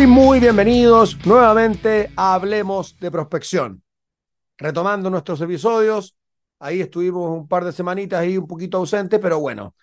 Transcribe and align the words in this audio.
Muy, 0.00 0.06
muy 0.06 0.40
bienvenidos 0.40 1.18
nuevamente 1.26 2.10
a 2.16 2.32
Hablemos 2.32 2.98
de 3.00 3.10
Prospección. 3.10 3.82
Retomando 4.56 5.10
nuestros 5.10 5.38
episodios, 5.42 6.16
ahí 6.58 6.80
estuvimos 6.80 7.30
un 7.38 7.46
par 7.46 7.66
de 7.66 7.72
semanitas 7.72 8.20
ahí 8.20 8.38
un 8.38 8.46
poquito 8.46 8.78
ausentes, 8.78 9.20
pero 9.20 9.38
bueno, 9.40 9.74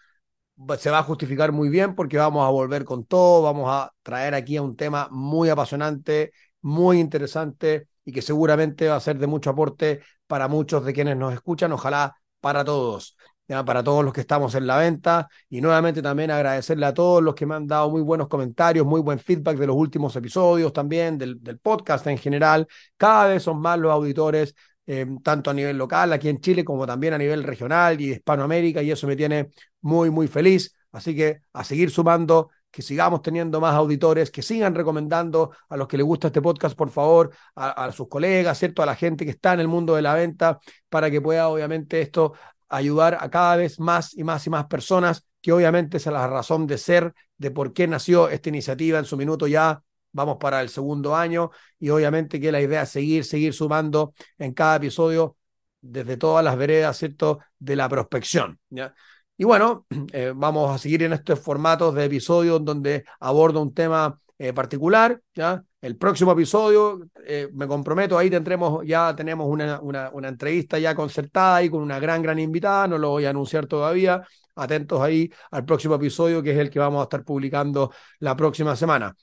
se 0.80 0.90
va 0.90 0.98
a 0.98 1.04
justificar 1.04 1.52
muy 1.52 1.70
bien 1.70 1.94
porque 1.94 2.18
vamos 2.18 2.44
a 2.48 2.50
volver 2.50 2.84
con 2.84 3.06
todo, 3.06 3.44
vamos 3.44 3.70
a 3.70 3.94
traer 4.02 4.34
aquí 4.34 4.58
a 4.58 4.64
un 4.64 4.76
tema 4.76 5.08
muy 5.12 5.50
apasionante, 5.50 6.32
muy 6.62 7.00
interesante 7.00 7.88
y 8.04 8.12
que 8.12 8.24
seguramente 8.24 8.88
va 8.88 8.96
a 8.96 9.00
ser 9.00 9.20
de 9.20 9.28
mucho 9.28 9.52
aporte 9.52 10.02
para 10.26 10.48
muchos 10.48 10.84
de 10.84 10.94
quienes 10.94 11.16
nos 11.16 11.32
escuchan, 11.32 11.74
ojalá 11.74 12.18
para 12.40 12.66
todos 12.66 13.16
para 13.48 13.82
todos 13.84 14.04
los 14.04 14.14
que 14.14 14.22
estamos 14.22 14.56
en 14.56 14.68
la 14.68 14.78
venta 14.78 15.30
y 15.50 15.62
nuevamente 15.62 16.02
también 16.02 16.32
agradecerle 16.32 16.86
a 16.86 16.94
todos 16.94 17.24
los 17.24 17.34
que 17.34 17.46
me 17.46 17.56
han 17.56 17.66
dado 17.66 17.90
muy 17.90 18.02
buenos 18.02 18.28
comentarios, 18.28 18.86
muy 18.86 19.00
buen 19.00 19.20
feedback 19.20 19.58
de 19.58 19.68
los 19.68 19.76
últimos 19.76 20.16
episodios 20.16 20.74
también, 20.74 21.18
del, 21.18 21.40
podcast 21.62 22.06
en 22.08 22.18
general. 22.18 22.68
Cada 22.98 23.28
vez 23.28 23.44
son 23.44 23.60
más 23.62 23.80
los 23.80 23.92
auditores, 23.92 24.54
eh, 24.86 25.06
tanto 25.24 25.50
a 25.50 25.54
nivel 25.54 25.78
local 25.78 26.14
aquí 26.14 26.30
en 26.30 26.40
Chile 26.40 26.64
como 26.66 26.86
también 26.86 27.14
a 27.14 27.18
nivel 27.18 27.44
regional 27.44 28.00
y 28.02 28.08
de 28.10 28.16
Hispanoamérica 28.16 28.82
y 28.82 28.92
eso 28.92 29.08
me 29.08 29.16
tiene 29.16 29.50
muy, 29.82 30.10
muy 30.10 30.28
feliz. 30.28 30.74
Así 30.92 31.16
que 31.16 31.42
a 31.54 31.64
seguir 31.64 31.90
sumando 31.90 32.50
que 32.72 32.82
sigamos 32.82 33.22
teniendo 33.22 33.60
más 33.60 33.74
auditores, 33.76 34.30
que 34.30 34.42
sigan 34.42 34.76
recomendando 34.76 35.52
a 35.70 35.78
los 35.78 35.88
que 35.88 35.98
les 35.98 36.06
gusta 36.06 36.28
este 36.28 36.42
podcast, 36.42 36.78
por 36.78 36.90
favor, 36.90 37.32
a, 37.56 37.92
sus 37.92 38.08
colegas, 38.08 38.60
¿cierto? 38.60 38.84
A 38.84 38.86
la 38.86 38.96
gente 38.96 39.26
que 39.26 39.32
está 39.32 39.54
en 39.54 39.62
el 39.62 39.68
mundo 39.68 39.96
de 39.96 40.02
la 40.02 40.14
venta, 40.14 40.60
para 40.90 41.10
que 41.10 41.22
pueda, 41.22 41.48
obviamente, 41.50 42.02
esto 42.02 42.34
ayudar 42.70 43.18
a 43.20 43.30
cada 43.30 43.56
vez 43.56 43.80
más 43.80 44.16
y 44.16 44.24
más 44.24 44.46
y 44.48 44.50
más 44.50 44.66
personas, 44.68 45.26
que 45.42 45.52
obviamente 45.52 45.98
es 45.98 46.06
la 46.08 46.28
razón 46.28 46.68
de 46.68 46.78
ser, 46.78 47.14
de 47.38 47.52
por 47.52 47.74
qué 47.74 47.88
nació 47.88 48.30
esta 48.30 48.50
iniciativa 48.50 49.00
en 49.00 49.06
su 49.06 49.18
minuto 49.18 49.48
ya. 49.48 49.82
Vamos 50.12 50.38
para 50.40 50.62
el 50.62 50.70
segundo 50.70 51.16
año 51.16 51.52
y 51.80 51.90
obviamente 51.90 52.40
que 52.40 52.52
la 52.52 52.62
idea 52.62 52.84
es 52.84 52.90
seguir, 52.90 53.24
seguir 53.24 53.54
sumando 53.54 54.14
en 54.38 54.54
cada 54.54 54.78
episodio 54.78 55.38
desde 55.82 56.18
todas 56.18 56.44
las 56.44 56.58
veredas, 56.58 56.98
¿cierto?, 56.98 57.40
de 57.60 57.76
la 57.76 57.88
prospección. 57.88 58.60
Y 59.38 59.44
bueno, 59.44 59.86
eh, 60.14 60.34
vamos 60.36 60.74
a 60.74 60.78
seguir 60.78 61.04
en 61.04 61.14
estos 61.14 61.40
formatos 61.40 61.94
de 61.94 62.06
episodios 62.06 62.64
donde 62.64 63.06
abordo 63.20 63.62
un 63.62 63.74
tema 63.74 64.20
eh, 64.40 64.54
particular, 64.54 65.20
¿ya? 65.34 65.64
El 65.82 65.98
próximo 65.98 66.32
episodio, 66.32 67.08
eh, 67.26 67.50
me 67.54 67.68
comprometo, 67.68 68.18
ahí 68.18 68.30
tendremos, 68.30 68.86
ya 68.86 69.16
tenemos 69.16 69.48
una, 69.48 69.80
una, 69.82 70.28
entrevista 70.28 70.78
ya 70.78 70.94
concertada 70.94 71.64
y 71.64 71.70
con 71.70 71.82
una 71.82 72.00
gran, 72.00 72.22
gran 72.22 72.38
invitada, 72.38 72.88
no 72.88 72.98
lo 72.98 73.10
voy 73.10 73.26
a 73.26 73.32
anunciar 73.32 73.66
todavía, 73.66 74.22
atentos 74.56 75.02
ahí 75.02 75.32
al 75.52 75.66
próximo 75.66 75.96
episodio, 75.96 76.44
que 76.44 76.52
es 76.52 76.58
el 76.58 76.70
que 76.70 76.80
vamos 76.80 77.00
a 77.00 77.04
estar 77.04 77.24
publicando 77.24 77.92
la 78.20 78.36
próxima 78.36 78.76
semana. 78.76 79.16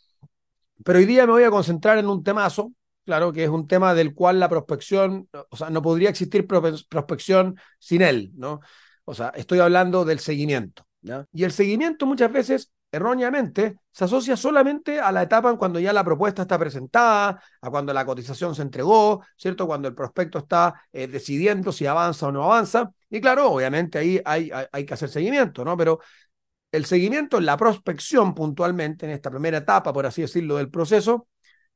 Pero 0.84 0.98
hoy 0.98 1.06
día 1.06 1.26
me 1.26 1.32
voy 1.32 1.44
a 1.44 1.50
concentrar 1.50 1.98
en 1.98 2.08
un 2.08 2.24
temazo, 2.24 2.72
claro, 3.04 3.32
que 3.32 3.44
es 3.44 3.50
un 3.50 3.68
tema 3.68 3.94
del 3.94 4.14
cual 4.14 4.40
la 4.40 4.48
prospección, 4.48 5.28
o 5.48 5.56
sea, 5.56 5.70
no 5.70 5.82
podría 5.82 6.10
existir 6.10 6.46
prospección 6.46 7.56
sin 7.78 8.02
él, 8.02 8.32
¿no? 8.34 8.60
O 9.04 9.14
sea, 9.14 9.28
estoy 9.36 9.60
hablando 9.60 10.04
del 10.04 10.18
seguimiento, 10.18 10.86
¿ya? 11.02 11.26
Y 11.32 11.44
el 11.44 11.52
seguimiento 11.52 12.06
muchas 12.06 12.32
veces 12.32 12.72
erróneamente, 12.94 13.76
se 13.92 14.04
asocia 14.04 14.36
solamente 14.36 15.00
a 15.00 15.12
la 15.12 15.22
etapa 15.22 15.50
en 15.50 15.56
cuando 15.56 15.78
ya 15.80 15.92
la 15.92 16.04
propuesta 16.04 16.42
está 16.42 16.58
presentada, 16.58 17.42
a 17.60 17.70
cuando 17.70 17.92
la 17.92 18.04
cotización 18.06 18.54
se 18.54 18.62
entregó, 18.62 19.24
¿cierto? 19.36 19.66
Cuando 19.66 19.88
el 19.88 19.94
prospecto 19.94 20.38
está 20.38 20.74
eh, 20.92 21.06
decidiendo 21.06 21.72
si 21.72 21.86
avanza 21.86 22.28
o 22.28 22.32
no 22.32 22.44
avanza. 22.44 22.90
Y 23.10 23.20
claro, 23.20 23.50
obviamente 23.50 23.98
ahí 23.98 24.20
hay, 24.24 24.50
hay, 24.52 24.66
hay, 24.72 24.86
que 24.86 24.94
hacer 24.94 25.08
seguimiento, 25.08 25.64
¿no? 25.64 25.76
Pero 25.76 26.00
el 26.72 26.84
seguimiento 26.86 27.38
en 27.38 27.46
la 27.46 27.56
prospección 27.56 28.34
puntualmente, 28.34 29.06
en 29.06 29.12
esta 29.12 29.30
primera 29.30 29.58
etapa, 29.58 29.92
por 29.92 30.06
así 30.06 30.22
decirlo, 30.22 30.56
del 30.56 30.70
proceso, 30.70 31.28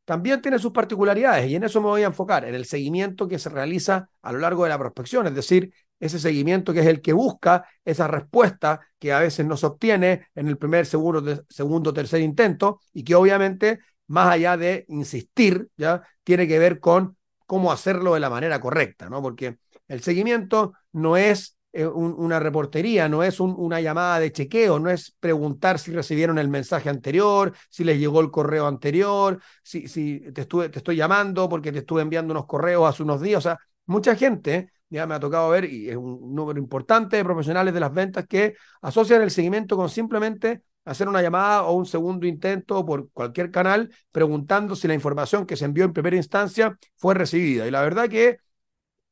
también 0.04 0.40
tiene 0.40 0.58
sus 0.58 0.72
particularidades 0.72 1.50
y 1.50 1.56
en 1.56 1.64
eso 1.64 1.80
me 1.82 1.88
voy 1.88 2.02
a 2.02 2.06
enfocar, 2.06 2.44
en 2.46 2.54
el 2.54 2.64
seguimiento 2.64 3.28
que 3.28 3.38
se 3.38 3.50
realiza 3.50 4.08
a 4.22 4.32
lo 4.32 4.38
largo 4.38 4.64
de 4.64 4.70
la 4.70 4.78
prospección, 4.78 5.26
es 5.26 5.34
decir, 5.34 5.72
ese 6.00 6.18
seguimiento 6.18 6.72
que 6.72 6.80
es 6.80 6.86
el 6.86 7.00
que 7.00 7.12
busca 7.12 7.66
esa 7.84 8.06
respuesta 8.06 8.80
que 8.98 9.12
a 9.12 9.20
veces 9.20 9.46
no 9.46 9.56
se 9.56 9.66
obtiene 9.66 10.28
en 10.34 10.48
el 10.48 10.58
primer, 10.58 10.86
segundo, 10.86 11.44
segundo 11.48 11.92
tercer 11.92 12.20
intento 12.20 12.80
y 12.92 13.04
que 13.04 13.14
obviamente, 13.14 13.80
más 14.06 14.32
allá 14.32 14.56
de 14.56 14.84
insistir, 14.88 15.68
ya 15.76 16.02
tiene 16.24 16.46
que 16.46 16.58
ver 16.58 16.80
con 16.80 17.16
cómo 17.46 17.72
hacerlo 17.72 18.14
de 18.14 18.20
la 18.20 18.30
manera 18.30 18.60
correcta, 18.60 19.08
¿no? 19.08 19.22
Porque 19.22 19.58
el 19.88 20.02
seguimiento 20.02 20.74
no 20.92 21.16
es 21.16 21.56
eh, 21.72 21.86
un, 21.86 22.14
una 22.16 22.40
reportería, 22.40 23.08
no 23.08 23.22
es 23.22 23.40
un, 23.40 23.54
una 23.56 23.80
llamada 23.80 24.18
de 24.20 24.32
chequeo, 24.32 24.78
no 24.78 24.90
es 24.90 25.14
preguntar 25.20 25.78
si 25.78 25.92
recibieron 25.92 26.38
el 26.38 26.48
mensaje 26.48 26.88
anterior, 26.88 27.52
si 27.70 27.84
les 27.84 27.98
llegó 27.98 28.20
el 28.20 28.30
correo 28.30 28.66
anterior, 28.66 29.40
si, 29.62 29.86
si 29.88 30.20
te, 30.32 30.42
estuve, 30.42 30.68
te 30.70 30.78
estoy 30.78 30.96
llamando 30.96 31.48
porque 31.48 31.72
te 31.72 31.78
estuve 31.80 32.02
enviando 32.02 32.32
unos 32.32 32.46
correos 32.46 32.88
hace 32.88 33.02
unos 33.02 33.20
días, 33.20 33.38
o 33.38 33.48
sea, 33.48 33.58
mucha 33.86 34.16
gente 34.16 34.72
ya 34.90 35.06
me 35.06 35.14
ha 35.14 35.20
tocado 35.20 35.50
ver, 35.50 35.64
y 35.64 35.88
es 35.90 35.96
un 35.96 36.34
número 36.34 36.58
importante 36.58 37.16
de 37.16 37.24
profesionales 37.24 37.74
de 37.74 37.80
las 37.80 37.92
ventas 37.92 38.26
que 38.26 38.54
asocian 38.80 39.22
el 39.22 39.30
seguimiento 39.30 39.76
con 39.76 39.88
simplemente 39.88 40.62
hacer 40.84 41.08
una 41.08 41.20
llamada 41.20 41.64
o 41.64 41.72
un 41.74 41.86
segundo 41.86 42.26
intento 42.26 42.84
por 42.86 43.10
cualquier 43.12 43.50
canal 43.50 43.90
preguntando 44.10 44.74
si 44.74 44.88
la 44.88 44.94
información 44.94 45.44
que 45.46 45.56
se 45.56 45.66
envió 45.66 45.84
en 45.84 45.92
primera 45.92 46.16
instancia 46.16 46.78
fue 46.96 47.14
recibida. 47.14 47.66
Y 47.66 47.70
la 47.70 47.82
verdad 47.82 48.08
que 48.08 48.38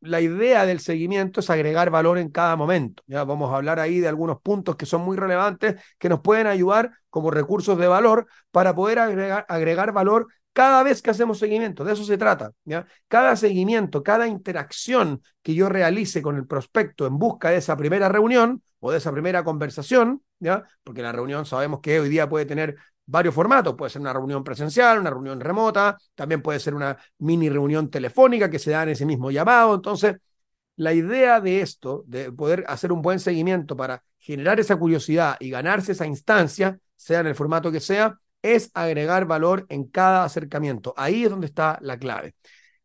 la 0.01 0.21
idea 0.21 0.67
del 0.67 0.81
seguimiento 0.81 1.41
es 1.41 1.51
agregar 1.51 1.91
valor 1.91 2.19
en 2.19 2.31
cada 2.31 2.57
momento. 2.57 3.03
Ya 3.07 3.25
vamos 3.25 3.53
a 3.53 3.57
hablar 3.57 3.79
ahí 3.81 4.01
de 4.01 4.09
algunos 4.09 4.41
puntos 4.41 4.77
que 4.77 4.87
son 4.87 5.03
muy 5.03 5.17
relevantes 5.17 5.77
que 5.99 6.09
nos 6.09 6.21
pueden 6.21 6.47
ayudar 6.47 6.93
como 7.11 7.31
recursos 7.31 7.77
de 7.79 7.89
valor 7.89 8.27
para 8.51 8.75
poder 8.75 8.99
agregar, 8.99 9.45
agregar 9.49 9.93
valor 9.93 10.29
cada 10.57 10.83
vez 10.83 11.03
que 11.03 11.11
hacemos 11.11 11.39
seguimiento, 11.39 11.85
de 11.85 11.93
eso 11.93 12.03
se 12.03 12.17
trata. 12.17 12.51
Cada 13.09 13.37
seguimiento, 13.37 14.03
cada 14.03 14.27
interacción 14.27 15.21
que 15.43 15.53
yo 15.53 15.69
realice 15.69 16.23
con 16.23 16.37
el 16.37 16.47
prospecto 16.47 17.07
en 17.07 17.19
busca 17.19 17.51
de 17.51 17.59
esa 17.59 17.77
primera 17.77 18.09
reunión 18.09 18.63
o 18.81 18.91
de 18.91 18.97
esa 18.97 19.13
primera 19.13 19.45
conversación, 19.45 20.23
¿ya? 20.41 20.65
porque 20.83 21.03
la 21.03 21.13
reunión 21.13 21.45
sabemos 21.45 21.81
que 21.83 22.01
hoy 22.01 22.09
día 22.09 22.27
puede 22.27 22.47
tener 22.47 22.75
varios 23.05 23.35
formatos, 23.35 23.75
puede 23.75 23.91
ser 23.91 24.01
una 24.01 24.15
reunión 24.15 24.43
presencial, 24.43 24.99
una 24.99 25.11
reunión 25.11 25.41
remota, 25.41 25.99
también 26.15 26.41
puede 26.41 26.59
ser 26.59 26.75
una 26.75 26.97
mini 27.19 27.51
reunión 27.51 27.91
telefónica 27.91 28.49
que 28.49 28.59
se 28.59 28.71
da 28.71 28.85
en 28.85 28.89
ese 28.89 29.05
mismo 29.05 29.31
llamado. 29.31 29.75
Entonces, 29.75 30.17
la 30.77 30.95
idea 30.95 31.39
de 31.39 31.61
esto, 31.61 32.03
de 32.07 32.33
poder 32.33 32.65
hacer 32.67 32.93
un 32.93 33.03
buen 33.03 33.21
seguimiento 33.21 33.77
para 33.77 34.03
generar 34.19 34.59
esa 34.59 34.77
curiosidad 34.77 35.37
y 35.39 35.51
ganarse 35.51 35.93
esa 35.93 36.07
instancia, 36.07 36.79
sea 36.97 37.21
en 37.21 37.27
el 37.27 37.35
formato 37.35 37.71
que 37.71 37.81
sea, 37.81 38.19
es 38.55 38.71
agregar 38.75 39.27
valor 39.27 39.67
en 39.69 39.85
cada 39.85 40.25
acercamiento. 40.25 40.95
Ahí 40.97 41.25
es 41.25 41.31
donde 41.31 41.47
está 41.47 41.79
la 41.83 41.99
clave. 41.99 42.35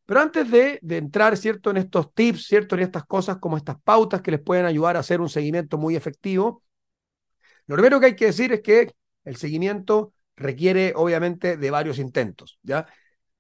Pero 0.06 0.20
antes 0.20 0.52
de, 0.52 0.80
entrar, 0.90 1.38
¿cierto?, 1.38 1.70
en 1.72 1.78
estos 1.78 2.14
tips, 2.14 2.46
¿cierto?, 2.46 2.76
en 2.76 2.82
estas 2.82 3.06
cosas 3.06 3.38
como 3.38 3.56
estas 3.56 3.80
pautas 3.82 4.22
que 4.22 4.32
les 4.32 4.42
pueden 4.42 4.66
ayudar 4.66 4.98
a 4.98 5.00
hacer 5.00 5.22
un 5.22 5.30
seguimiento 5.30 5.78
muy 5.78 5.96
efectivo, 5.96 6.64
lo 7.68 7.76
primero 7.76 8.00
que 8.00 8.08
hay 8.08 8.16
que 8.16 8.26
decir 8.26 8.52
es 8.52 8.62
que 8.62 8.92
el 9.24 9.38
seguimiento 9.38 10.14
requiere, 10.36 10.92
obviamente, 10.98 11.56
de 11.56 11.72
varios 11.72 11.98
intentos, 11.98 12.60
¿ya? 12.62 12.86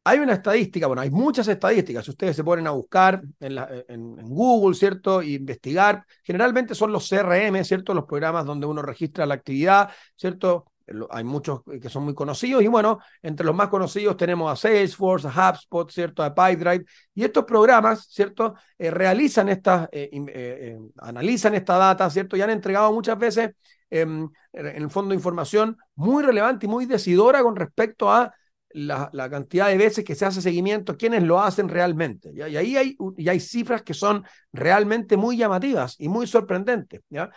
Hay 0.04 0.20
una 0.20 0.34
estadística, 0.34 0.88
bueno, 0.88 1.02
hay 1.02 1.12
muchas 1.12 1.48
estadísticas, 1.50 2.06
si 2.06 2.12
ustedes 2.12 2.36
se 2.38 2.44
ponen 2.44 2.66
a 2.68 2.72
buscar 2.72 3.22
en, 3.40 3.58
en 3.90 4.16
Google, 4.30 4.74
¿cierto?, 4.74 5.22
e 5.22 5.32
investigar, 5.32 6.06
generalmente 6.24 6.74
son 6.74 6.94
los 6.94 7.06
CRM, 7.10 7.64
¿cierto?, 7.66 7.94
los 7.94 8.06
programas 8.06 8.46
donde 8.46 8.66
uno 8.66 8.82
registra 8.82 9.26
la 9.26 9.34
actividad, 9.34 9.90
¿cierto?, 10.16 10.71
hay 11.10 11.24
muchos 11.24 11.62
que 11.82 11.90
son 11.90 12.04
muy 12.04 12.14
conocidos 12.14 12.64
y 12.64 12.68
bueno, 12.68 13.00
entre 13.22 13.46
los 13.46 13.56
más 13.56 13.70
conocidos 13.70 14.18
tenemos 14.18 14.52
a 14.52 14.56
Salesforce, 14.56 15.28
a 15.28 15.32
HubSpot, 15.32 15.90
¿cierto? 15.92 16.24
A 16.24 16.34
PyDrive 16.34 16.86
y 17.14 17.24
estos 17.24 17.46
programas, 17.46 18.08
¿cierto? 18.10 18.56
Eh, 18.78 18.92
realizan 18.92 19.50
estas, 19.50 19.90
eh, 19.92 20.10
eh, 20.12 20.80
analizan 20.98 21.56
esta 21.56 21.78
data, 21.78 22.10
¿cierto? 22.10 22.36
Y 22.36 22.42
han 22.42 22.50
entregado 22.50 22.92
muchas 22.94 23.18
veces 23.18 23.52
em, 23.90 24.30
en 24.54 24.66
el 24.66 24.90
fondo 24.90 25.14
información 25.14 25.78
muy 25.96 26.24
relevante 26.24 26.66
y 26.66 26.70
muy 26.70 26.86
decidora 26.86 27.44
con 27.44 27.56
respecto 27.56 28.12
a 28.12 28.34
la, 28.74 29.30
cantidad 29.30 29.68
de 29.68 29.78
veces 29.78 30.04
que 30.06 30.16
se 30.16 30.26
hace 30.26 30.42
seguimiento, 30.42 30.98
quienes 30.98 31.24
lo 31.24 31.42
hacen 31.42 31.70
realmente. 31.70 32.32
Y 32.34 32.42
ahí 32.42 32.78
hay, 32.78 32.98
y 33.18 33.30
hay 33.30 33.40
cifras 33.40 33.82
que 33.84 33.94
son 33.94 34.24
realmente 34.52 35.18
muy 35.18 35.38
llamativas 35.38 35.96
y 36.00 36.10
muy 36.10 36.28
sorprendentes. 36.28 37.02
¿ya? 37.10 37.30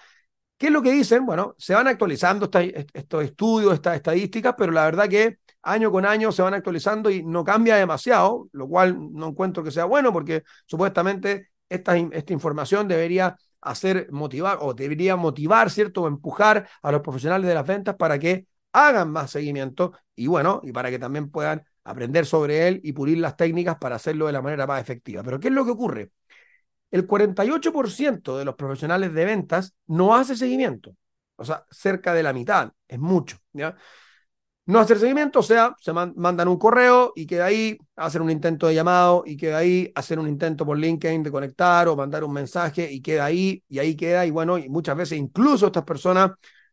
¿Qué 0.56 0.66
es 0.66 0.72
lo 0.72 0.82
que 0.82 0.92
dicen? 0.92 1.26
Bueno, 1.26 1.54
se 1.58 1.74
van 1.74 1.88
actualizando 1.88 2.48
estos 2.94 3.24
estudios, 3.24 3.74
estas 3.74 3.96
estadísticas, 3.96 4.54
pero 4.56 4.72
la 4.72 4.84
verdad 4.84 5.08
que 5.08 5.38
año 5.62 5.90
con 5.90 6.06
año 6.06 6.32
se 6.32 6.42
van 6.42 6.54
actualizando 6.54 7.10
y 7.10 7.22
no 7.24 7.44
cambia 7.44 7.76
demasiado, 7.76 8.48
lo 8.52 8.68
cual 8.68 8.96
no 9.12 9.28
encuentro 9.28 9.64
que 9.64 9.70
sea 9.70 9.84
bueno 9.84 10.12
porque 10.12 10.44
supuestamente 10.66 11.50
esta, 11.68 11.96
esta 11.96 12.32
información 12.32 12.86
debería 12.88 13.36
hacer 13.60 14.08
motivar 14.12 14.58
o 14.60 14.74
debería 14.74 15.16
motivar, 15.16 15.70
¿cierto? 15.70 16.02
O 16.02 16.08
empujar 16.08 16.68
a 16.82 16.92
los 16.92 17.00
profesionales 17.00 17.48
de 17.48 17.54
las 17.54 17.66
ventas 17.66 17.96
para 17.96 18.18
que 18.18 18.46
hagan 18.72 19.10
más 19.10 19.30
seguimiento 19.32 19.92
y 20.14 20.26
bueno, 20.28 20.60
y 20.64 20.72
para 20.72 20.90
que 20.90 20.98
también 20.98 21.30
puedan 21.30 21.64
aprender 21.84 22.26
sobre 22.26 22.68
él 22.68 22.80
y 22.84 22.92
pulir 22.92 23.18
las 23.18 23.36
técnicas 23.36 23.76
para 23.78 23.96
hacerlo 23.96 24.26
de 24.26 24.32
la 24.32 24.42
manera 24.42 24.66
más 24.66 24.80
efectiva. 24.80 25.22
Pero 25.22 25.40
¿qué 25.40 25.48
es 25.48 25.54
lo 25.54 25.64
que 25.64 25.70
ocurre? 25.72 26.10
El 26.94 27.06
48% 27.06 28.38
de 28.38 28.44
los 28.44 28.54
profesionales 28.54 29.12
de 29.12 29.24
ventas 29.24 29.74
no 29.86 30.14
hace 30.14 30.36
seguimiento. 30.36 30.94
O 31.36 31.44
sea, 31.44 31.66
cerca 31.70 32.14
de 32.14 32.22
la 32.22 32.32
mitad, 32.32 32.70
es 32.86 32.98
mucho. 33.00 33.38
¿ya? 33.52 33.76
no 34.66 34.78
hacer 34.78 34.98
seguimiento, 34.98 35.40
o 35.40 35.42
sea, 35.42 35.74
se 35.80 35.92
mandan 35.92 36.48
un 36.48 36.56
correo 36.56 37.12
y 37.14 37.26
queda 37.26 37.46
ahí, 37.46 37.76
hacen 37.96 38.22
un 38.22 38.30
intento 38.30 38.66
de 38.66 38.74
llamado 38.74 39.22
y 39.26 39.36
queda 39.36 39.58
ahí, 39.58 39.90
hacer 39.94 40.18
un 40.18 40.28
intento 40.28 40.64
por 40.64 40.78
LinkedIn 40.78 41.22
de 41.22 41.30
conectar 41.30 41.86
o 41.88 41.96
mandar 41.96 42.24
un 42.24 42.32
mensaje 42.32 42.90
y 42.90 43.02
queda 43.02 43.26
ahí, 43.26 43.62
y 43.68 43.78
ahí 43.78 43.94
queda, 43.94 44.24
y 44.24 44.30
bueno, 44.30 44.56
muchas 44.68 44.96
veces 44.96 45.18
incluso 45.18 45.66
estas 45.66 45.84
personas 45.84 46.30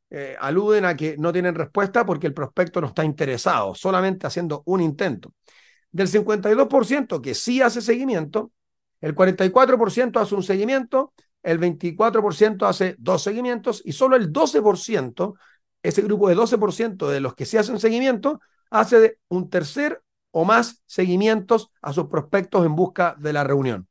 eh, 0.09 0.35
aluden 0.39 0.85
a 0.85 0.95
que 0.95 1.18
no 1.18 1.33
tienen 1.33 1.56
respuesta 1.56 2.06
porque 2.06 2.27
el 2.27 2.33
prospecto 2.33 2.79
no 2.79 2.88
está 2.88 3.03
interesado, 3.03 3.75
solamente 3.75 4.27
haciendo 4.27 4.63
un 4.68 4.81
intento. 4.81 5.33
Del 5.91 6.07
52% 6.07 7.21
que 7.21 7.33
sí 7.33 7.62
hace 7.62 7.81
seguimiento, 7.81 8.51
el 9.01 9.15
44% 9.15 10.19
hace 10.19 10.36
un 10.36 10.44
seguimiento, 10.44 11.13
el 11.44 11.59
24% 11.59 12.68
hace 12.68 12.95
dos 13.00 13.24
seguimientos 13.24 13.81
y 13.83 13.94
solo 13.94 14.15
el 14.15 14.31
12% 14.31 15.33
ese 15.83 16.01
grupo 16.01 16.30
de 16.30 16.36
12% 16.36 17.09
de 17.09 17.19
los 17.19 17.33
que 17.33 17.45
se 17.45 17.59
hacen 17.59 17.80
seguimiento 17.80 18.39
hace 18.69 19.18
un 19.27 19.50
tercer 19.50 20.01
o 20.31 20.45
más 20.45 20.81
seguimientos 20.86 21.71
a 21.81 21.94
sus 21.94 22.07
prospectos 22.07 22.65
en 22.65 22.75
busca 22.75 23.15
de 23.19 23.33
la 23.33 23.44
reunión. 23.44 23.88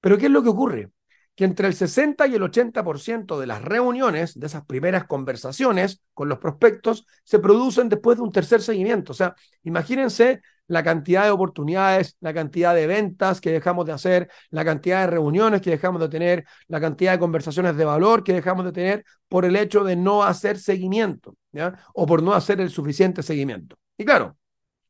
Pero 0.00 0.18
¿qué 0.18 0.26
es 0.26 0.32
lo 0.32 0.42
que 0.42 0.48
ocurre? 0.48 0.90
Que 1.34 1.44
entre 1.44 1.68
el 1.68 1.74
60 1.74 2.26
y 2.28 2.34
el 2.34 2.42
80% 2.42 3.38
de 3.38 3.46
las 3.46 3.62
reuniones, 3.62 4.38
de 4.38 4.46
esas 4.46 4.64
primeras 4.64 5.04
conversaciones 5.04 6.02
con 6.14 6.28
los 6.28 6.38
prospectos, 6.38 7.06
se 7.24 7.38
producen 7.38 7.88
después 7.88 8.16
de 8.16 8.22
un 8.22 8.32
tercer 8.32 8.62
seguimiento. 8.62 9.12
O 9.12 9.14
sea, 9.14 9.34
imagínense 9.64 10.40
la 10.68 10.82
cantidad 10.82 11.24
de 11.24 11.30
oportunidades, 11.30 12.16
la 12.20 12.34
cantidad 12.34 12.74
de 12.74 12.86
ventas 12.86 13.40
que 13.40 13.52
dejamos 13.52 13.86
de 13.86 13.92
hacer, 13.92 14.28
la 14.50 14.64
cantidad 14.64 15.02
de 15.02 15.06
reuniones 15.08 15.60
que 15.60 15.70
dejamos 15.70 16.00
de 16.00 16.08
tener, 16.08 16.44
la 16.68 16.80
cantidad 16.80 17.12
de 17.12 17.18
conversaciones 17.18 17.76
de 17.76 17.84
valor 17.84 18.24
que 18.24 18.32
dejamos 18.32 18.64
de 18.64 18.72
tener 18.72 19.04
por 19.28 19.44
el 19.44 19.56
hecho 19.56 19.84
de 19.84 19.96
no 19.96 20.22
hacer 20.24 20.58
seguimiento, 20.58 21.36
¿ya? 21.52 21.78
O 21.94 22.06
por 22.06 22.22
no 22.22 22.34
hacer 22.34 22.60
el 22.60 22.70
suficiente 22.70 23.22
seguimiento. 23.22 23.76
Y 23.96 24.04
claro, 24.04 24.36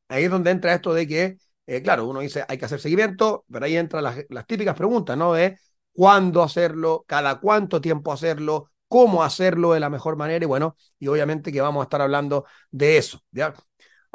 ahí 0.08 0.24
es 0.24 0.30
donde 0.30 0.50
entra 0.50 0.74
esto 0.74 0.94
de 0.94 1.06
que, 1.06 1.38
eh, 1.66 1.82
claro, 1.82 2.06
uno 2.06 2.20
dice 2.20 2.44
hay 2.48 2.58
que 2.58 2.64
hacer 2.64 2.80
seguimiento, 2.80 3.44
pero 3.50 3.66
ahí 3.66 3.76
entran 3.76 4.04
las, 4.04 4.16
las 4.28 4.46
típicas 4.46 4.74
preguntas, 4.76 5.16
¿no? 5.16 5.32
De 5.34 5.58
cuándo 5.92 6.42
hacerlo, 6.42 7.04
cada 7.06 7.40
cuánto 7.40 7.80
tiempo 7.80 8.12
hacerlo, 8.12 8.70
cómo 8.88 9.22
hacerlo 9.22 9.72
de 9.72 9.80
la 9.80 9.90
mejor 9.90 10.16
manera 10.16 10.44
y 10.44 10.48
bueno, 10.48 10.76
y 10.98 11.08
obviamente 11.08 11.52
que 11.52 11.60
vamos 11.60 11.80
a 11.80 11.84
estar 11.84 12.00
hablando 12.02 12.44
de 12.70 12.98
eso, 12.98 13.22
¿ya? 13.32 13.54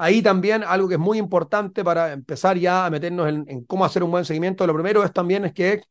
Ahí 0.03 0.23
también 0.23 0.63
algo 0.63 0.87
que 0.87 0.95
es 0.95 0.99
muy 0.99 1.19
importante 1.19 1.83
para 1.83 2.11
empezar 2.11 2.57
ya 2.57 2.87
a 2.87 2.89
meternos 2.89 3.29
en, 3.29 3.65
cómo 3.65 3.85
hacer 3.85 4.03
un 4.03 4.09
buen 4.09 4.25
seguimiento. 4.25 4.65
Lo 4.65 4.73
primero 4.73 5.03
es 5.03 5.13
también 5.13 5.45
es 5.45 5.53
que 5.53 5.83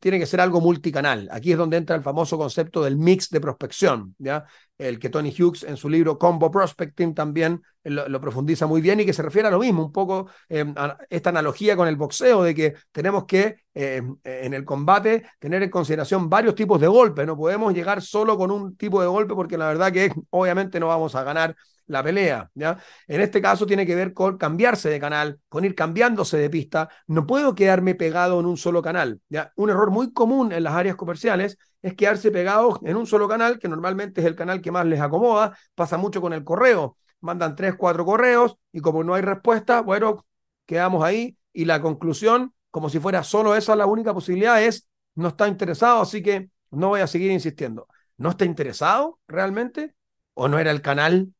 tiene 0.00 0.18
que 0.18 0.24
ser 0.24 0.40
algo 0.40 0.62
multicanal. 0.62 1.28
Aquí 1.30 1.52
es 1.52 1.58
donde 1.58 1.76
entra 1.76 1.94
el 1.94 2.02
famoso 2.02 2.38
concepto 2.38 2.82
del 2.82 2.96
mix 2.96 3.28
de 3.28 3.42
prospección, 3.42 4.14
¿ya? 4.16 4.46
El 4.78 4.98
que 4.98 5.10
Tony 5.10 5.28
Hughes 5.28 5.62
en 5.62 5.76
su 5.76 5.90
libro 5.90 6.18
Combo 6.18 6.50
Prospecting 6.50 7.14
también 7.14 7.60
lo, 7.84 8.20
profundiza 8.20 8.66
muy 8.66 8.80
bien 8.80 9.00
y 9.00 9.06
que 9.06 9.12
se 9.12 9.22
refiere 9.22 9.48
a 9.48 9.50
lo 9.50 9.58
mismo, 9.58 9.84
un 9.84 9.92
poco 9.92 10.28
eh, 10.48 10.64
a 10.76 10.96
esta 11.10 11.30
analogía 11.30 11.76
con 11.76 11.88
el 11.88 11.96
boxeo 11.96 12.42
de 12.42 12.54
que 12.54 12.74
tenemos 12.92 13.24
que 13.24 13.64
eh, 13.74 14.02
en 14.24 14.54
el 14.54 14.64
combate 14.64 15.24
tener 15.38 15.62
en 15.62 15.70
consideración 15.70 16.28
varios 16.30 16.54
tipos 16.54 16.80
de 16.80 16.86
golpes, 16.86 17.26
no 17.26 17.36
podemos 17.36 17.74
llegar 17.74 18.02
solo 18.02 18.36
con 18.36 18.50
un 18.50 18.76
tipo 18.76 19.00
de 19.00 19.08
golpe 19.08 19.34
porque 19.34 19.58
la 19.58 19.68
verdad 19.68 19.92
que 19.92 20.12
obviamente 20.30 20.80
no 20.80 20.88
vamos 20.88 21.14
a 21.14 21.22
ganar 21.22 21.54
la 21.86 22.02
pelea. 22.02 22.50
¿ya? 22.54 22.78
En 23.06 23.20
este 23.20 23.40
caso 23.40 23.66
tiene 23.66 23.86
que 23.86 23.94
ver 23.94 24.12
con 24.14 24.38
cambiarse 24.38 24.88
de 24.88 25.00
canal, 25.00 25.40
con 25.48 25.64
ir 25.64 25.74
cambiándose 25.74 26.36
de 26.36 26.50
pista. 26.50 26.88
No 27.06 27.26
puedo 27.26 27.54
quedarme 27.54 27.94
pegado 27.94 28.40
en 28.40 28.46
un 28.46 28.56
solo 28.56 28.82
canal. 28.82 29.20
¿ya? 29.28 29.52
Un 29.56 29.70
error 29.70 29.90
muy 29.90 30.12
común 30.12 30.52
en 30.52 30.64
las 30.64 30.74
áreas 30.74 30.96
comerciales 30.96 31.58
es 31.82 31.94
quedarse 31.94 32.30
pegado 32.30 32.80
en 32.84 32.96
un 32.96 33.06
solo 33.06 33.28
canal, 33.28 33.58
que 33.58 33.68
normalmente 33.68 34.20
es 34.20 34.26
el 34.26 34.34
canal 34.36 34.60
que 34.60 34.70
más 34.70 34.86
les 34.86 35.00
acomoda. 35.00 35.56
Pasa 35.74 35.98
mucho 35.98 36.20
con 36.20 36.32
el 36.32 36.44
correo. 36.44 36.96
Mandan 37.24 37.56
tres, 37.56 37.74
cuatro 37.76 38.04
correos 38.04 38.56
y 38.70 38.80
como 38.80 39.02
no 39.02 39.14
hay 39.14 39.22
respuesta, 39.22 39.80
bueno, 39.80 40.26
quedamos 40.66 41.02
ahí. 41.02 41.36
Y 41.52 41.64
la 41.64 41.80
conclusión, 41.80 42.52
como 42.70 42.90
si 42.90 42.98
fuera 42.98 43.22
solo 43.22 43.56
esa 43.56 43.74
la 43.76 43.86
única 43.86 44.12
posibilidad, 44.12 44.62
es 44.62 44.88
no 45.14 45.28
está 45.28 45.48
interesado, 45.48 46.02
así 46.02 46.22
que 46.22 46.50
no 46.70 46.88
voy 46.88 47.00
a 47.00 47.06
seguir 47.06 47.30
insistiendo. 47.30 47.88
¿No 48.18 48.30
está 48.30 48.44
interesado 48.44 49.20
realmente? 49.26 49.94
¿O 50.34 50.48
no 50.48 50.58
era 50.58 50.70
el 50.70 50.82
canal 50.82 51.32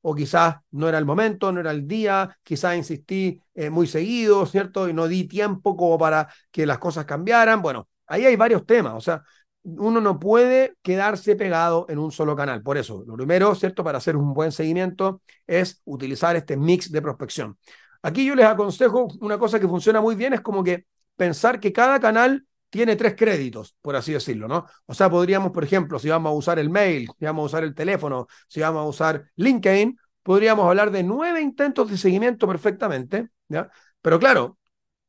o 0.00 0.14
quizás 0.14 0.56
no 0.70 0.88
era 0.88 0.98
el 0.98 1.04
momento, 1.04 1.52
no 1.52 1.60
era 1.60 1.70
el 1.70 1.86
día, 1.86 2.38
quizás 2.42 2.76
insistí 2.76 3.42
eh, 3.54 3.70
muy 3.70 3.86
seguido, 3.86 4.46
¿cierto? 4.46 4.88
Y 4.88 4.92
no 4.92 5.08
di 5.08 5.24
tiempo 5.24 5.76
como 5.76 5.98
para 5.98 6.28
que 6.50 6.66
las 6.66 6.78
cosas 6.78 7.04
cambiaran. 7.04 7.62
Bueno, 7.62 7.88
ahí 8.06 8.24
hay 8.24 8.36
varios 8.36 8.64
temas, 8.66 8.94
o 8.94 9.00
sea, 9.00 9.22
uno 9.62 10.00
no 10.00 10.18
puede 10.18 10.74
quedarse 10.82 11.36
pegado 11.36 11.86
en 11.88 11.98
un 11.98 12.10
solo 12.12 12.36
canal. 12.36 12.62
Por 12.62 12.78
eso, 12.78 13.04
lo 13.06 13.16
primero, 13.16 13.54
¿cierto? 13.54 13.84
Para 13.84 13.98
hacer 13.98 14.16
un 14.16 14.32
buen 14.34 14.52
seguimiento 14.52 15.22
es 15.46 15.82
utilizar 15.84 16.36
este 16.36 16.56
mix 16.56 16.90
de 16.90 17.02
prospección. 17.02 17.58
Aquí 18.02 18.24
yo 18.24 18.34
les 18.34 18.46
aconsejo 18.46 19.08
una 19.20 19.38
cosa 19.38 19.58
que 19.58 19.68
funciona 19.68 20.00
muy 20.00 20.14
bien, 20.14 20.32
es 20.32 20.40
como 20.40 20.62
que 20.62 20.86
pensar 21.16 21.60
que 21.60 21.72
cada 21.72 21.98
canal 22.00 22.46
tiene 22.70 22.96
tres 22.96 23.14
créditos, 23.16 23.76
por 23.80 23.96
así 23.96 24.12
decirlo, 24.12 24.46
¿no? 24.46 24.66
O 24.86 24.94
sea, 24.94 25.10
podríamos, 25.10 25.52
por 25.52 25.64
ejemplo, 25.64 25.98
si 25.98 26.08
vamos 26.08 26.30
a 26.30 26.34
usar 26.34 26.58
el 26.58 26.70
mail, 26.70 27.08
si 27.18 27.24
vamos 27.24 27.42
a 27.42 27.46
usar 27.46 27.64
el 27.64 27.74
teléfono, 27.74 28.26
si 28.46 28.60
vamos 28.60 28.82
a 28.82 28.88
usar 28.88 29.24
LinkedIn, 29.36 29.98
podríamos 30.22 30.66
hablar 30.66 30.90
de 30.90 31.02
nueve 31.02 31.40
intentos 31.40 31.90
de 31.90 31.96
seguimiento 31.98 32.46
perfectamente, 32.46 33.30
¿ya? 33.48 33.70
Pero 34.00 34.18
claro, 34.18 34.58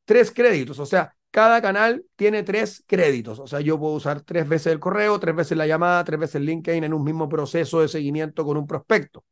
tres 0.04 0.32
créditos, 0.32 0.78
o 0.78 0.86
sea, 0.86 1.14
cada 1.30 1.62
canal 1.62 2.04
tiene 2.16 2.42
tres 2.42 2.82
créditos, 2.86 3.38
o 3.38 3.46
sea, 3.46 3.60
yo 3.60 3.78
puedo 3.78 3.94
usar 3.94 4.22
tres 4.22 4.48
veces 4.48 4.72
el 4.72 4.80
correo, 4.80 5.18
tres 5.20 5.36
veces 5.36 5.56
la 5.56 5.66
llamada, 5.66 6.02
tres 6.04 6.18
veces 6.18 6.42
LinkedIn 6.42 6.84
en 6.84 6.94
un 6.94 7.04
mismo 7.04 7.28
proceso 7.28 7.80
de 7.80 7.88
seguimiento 7.88 8.44
con 8.44 8.56
un 8.56 8.66
prospecto. 8.66 9.24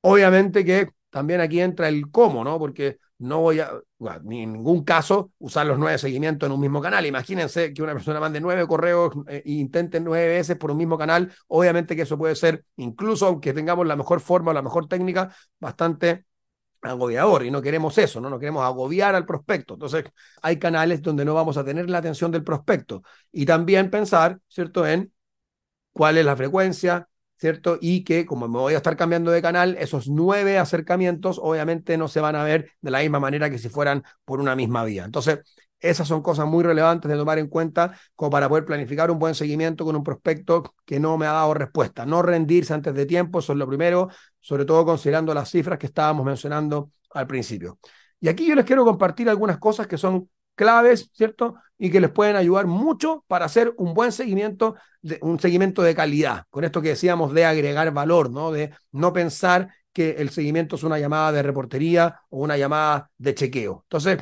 Obviamente 0.00 0.64
que 0.64 0.88
también 1.10 1.40
aquí 1.40 1.60
entra 1.60 1.88
el 1.88 2.10
cómo, 2.10 2.44
¿no? 2.44 2.58
Porque 2.58 2.98
no 3.18 3.40
voy 3.40 3.60
a, 3.60 3.70
en 4.00 4.52
ningún 4.52 4.84
caso, 4.84 5.32
usar 5.38 5.66
los 5.66 5.78
nueve 5.78 5.96
seguimientos 5.96 6.46
en 6.46 6.52
un 6.52 6.60
mismo 6.60 6.82
canal. 6.82 7.06
Imagínense 7.06 7.72
que 7.72 7.82
una 7.82 7.94
persona 7.94 8.20
mande 8.20 8.40
nueve 8.40 8.66
correos 8.66 9.14
e 9.26 9.42
intente 9.46 10.00
nueve 10.00 10.28
veces 10.28 10.56
por 10.58 10.70
un 10.70 10.76
mismo 10.76 10.98
canal. 10.98 11.32
Obviamente 11.46 11.96
que 11.96 12.02
eso 12.02 12.18
puede 12.18 12.34
ser, 12.36 12.64
incluso 12.76 13.26
aunque 13.26 13.54
tengamos 13.54 13.86
la 13.86 13.96
mejor 13.96 14.20
forma 14.20 14.50
o 14.50 14.54
la 14.54 14.60
mejor 14.60 14.86
técnica, 14.86 15.34
bastante 15.58 16.26
agobiador 16.86 17.44
y 17.44 17.50
no 17.50 17.62
queremos 17.62 17.96
eso, 17.98 18.20
¿no? 18.20 18.30
No 18.30 18.38
queremos 18.38 18.64
agobiar 18.64 19.14
al 19.14 19.26
prospecto. 19.26 19.74
Entonces, 19.74 20.04
hay 20.42 20.58
canales 20.58 21.02
donde 21.02 21.24
no 21.24 21.34
vamos 21.34 21.56
a 21.56 21.64
tener 21.64 21.90
la 21.90 21.98
atención 21.98 22.30
del 22.30 22.44
prospecto 22.44 23.02
y 23.32 23.46
también 23.46 23.90
pensar, 23.90 24.38
¿cierto?, 24.48 24.86
en 24.86 25.12
cuál 25.92 26.18
es 26.18 26.24
la 26.24 26.36
frecuencia, 26.36 27.08
¿cierto? 27.38 27.78
Y 27.80 28.04
que 28.04 28.26
como 28.26 28.48
me 28.48 28.58
voy 28.58 28.74
a 28.74 28.78
estar 28.78 28.96
cambiando 28.96 29.30
de 29.30 29.42
canal, 29.42 29.76
esos 29.78 30.08
nueve 30.08 30.58
acercamientos 30.58 31.38
obviamente 31.42 31.96
no 31.98 32.08
se 32.08 32.20
van 32.20 32.36
a 32.36 32.44
ver 32.44 32.70
de 32.80 32.90
la 32.90 33.00
misma 33.00 33.20
manera 33.20 33.50
que 33.50 33.58
si 33.58 33.68
fueran 33.68 34.02
por 34.24 34.40
una 34.40 34.56
misma 34.56 34.84
vía. 34.84 35.04
Entonces, 35.04 35.40
esas 35.80 36.08
son 36.08 36.22
cosas 36.22 36.46
muy 36.46 36.64
relevantes 36.64 37.10
de 37.10 37.16
tomar 37.16 37.38
en 37.38 37.48
cuenta 37.48 37.98
como 38.14 38.30
para 38.30 38.48
poder 38.48 38.64
planificar 38.64 39.10
un 39.10 39.18
buen 39.18 39.34
seguimiento 39.34 39.84
con 39.84 39.94
un 39.94 40.02
prospecto 40.02 40.74
que 40.84 40.98
no 40.98 41.18
me 41.18 41.26
ha 41.26 41.32
dado 41.32 41.54
respuesta. 41.54 42.06
No 42.06 42.22
rendirse 42.22 42.72
antes 42.72 42.94
de 42.94 43.06
tiempo, 43.06 43.40
eso 43.40 43.52
es 43.52 43.58
lo 43.58 43.68
primero, 43.68 44.08
sobre 44.46 44.64
todo 44.64 44.84
considerando 44.84 45.34
las 45.34 45.50
cifras 45.50 45.76
que 45.76 45.86
estábamos 45.86 46.24
mencionando 46.24 46.92
al 47.10 47.26
principio. 47.26 47.80
Y 48.20 48.28
aquí 48.28 48.46
yo 48.46 48.54
les 48.54 48.64
quiero 48.64 48.84
compartir 48.84 49.28
algunas 49.28 49.58
cosas 49.58 49.88
que 49.88 49.98
son 49.98 50.30
claves, 50.54 51.10
¿cierto? 51.12 51.56
Y 51.76 51.90
que 51.90 51.98
les 52.00 52.10
pueden 52.10 52.36
ayudar 52.36 52.68
mucho 52.68 53.24
para 53.26 53.46
hacer 53.46 53.74
un 53.76 53.92
buen 53.92 54.12
seguimiento, 54.12 54.76
de, 55.02 55.18
un 55.20 55.40
seguimiento 55.40 55.82
de 55.82 55.96
calidad. 55.96 56.44
Con 56.48 56.62
esto 56.62 56.80
que 56.80 56.90
decíamos 56.90 57.34
de 57.34 57.44
agregar 57.44 57.90
valor, 57.92 58.30
¿no? 58.30 58.52
De 58.52 58.70
no 58.92 59.12
pensar 59.12 59.68
que 59.92 60.10
el 60.10 60.30
seguimiento 60.30 60.76
es 60.76 60.84
una 60.84 61.00
llamada 61.00 61.32
de 61.32 61.42
reportería 61.42 62.20
o 62.28 62.38
una 62.38 62.56
llamada 62.56 63.10
de 63.18 63.34
chequeo. 63.34 63.80
Entonces, 63.86 64.18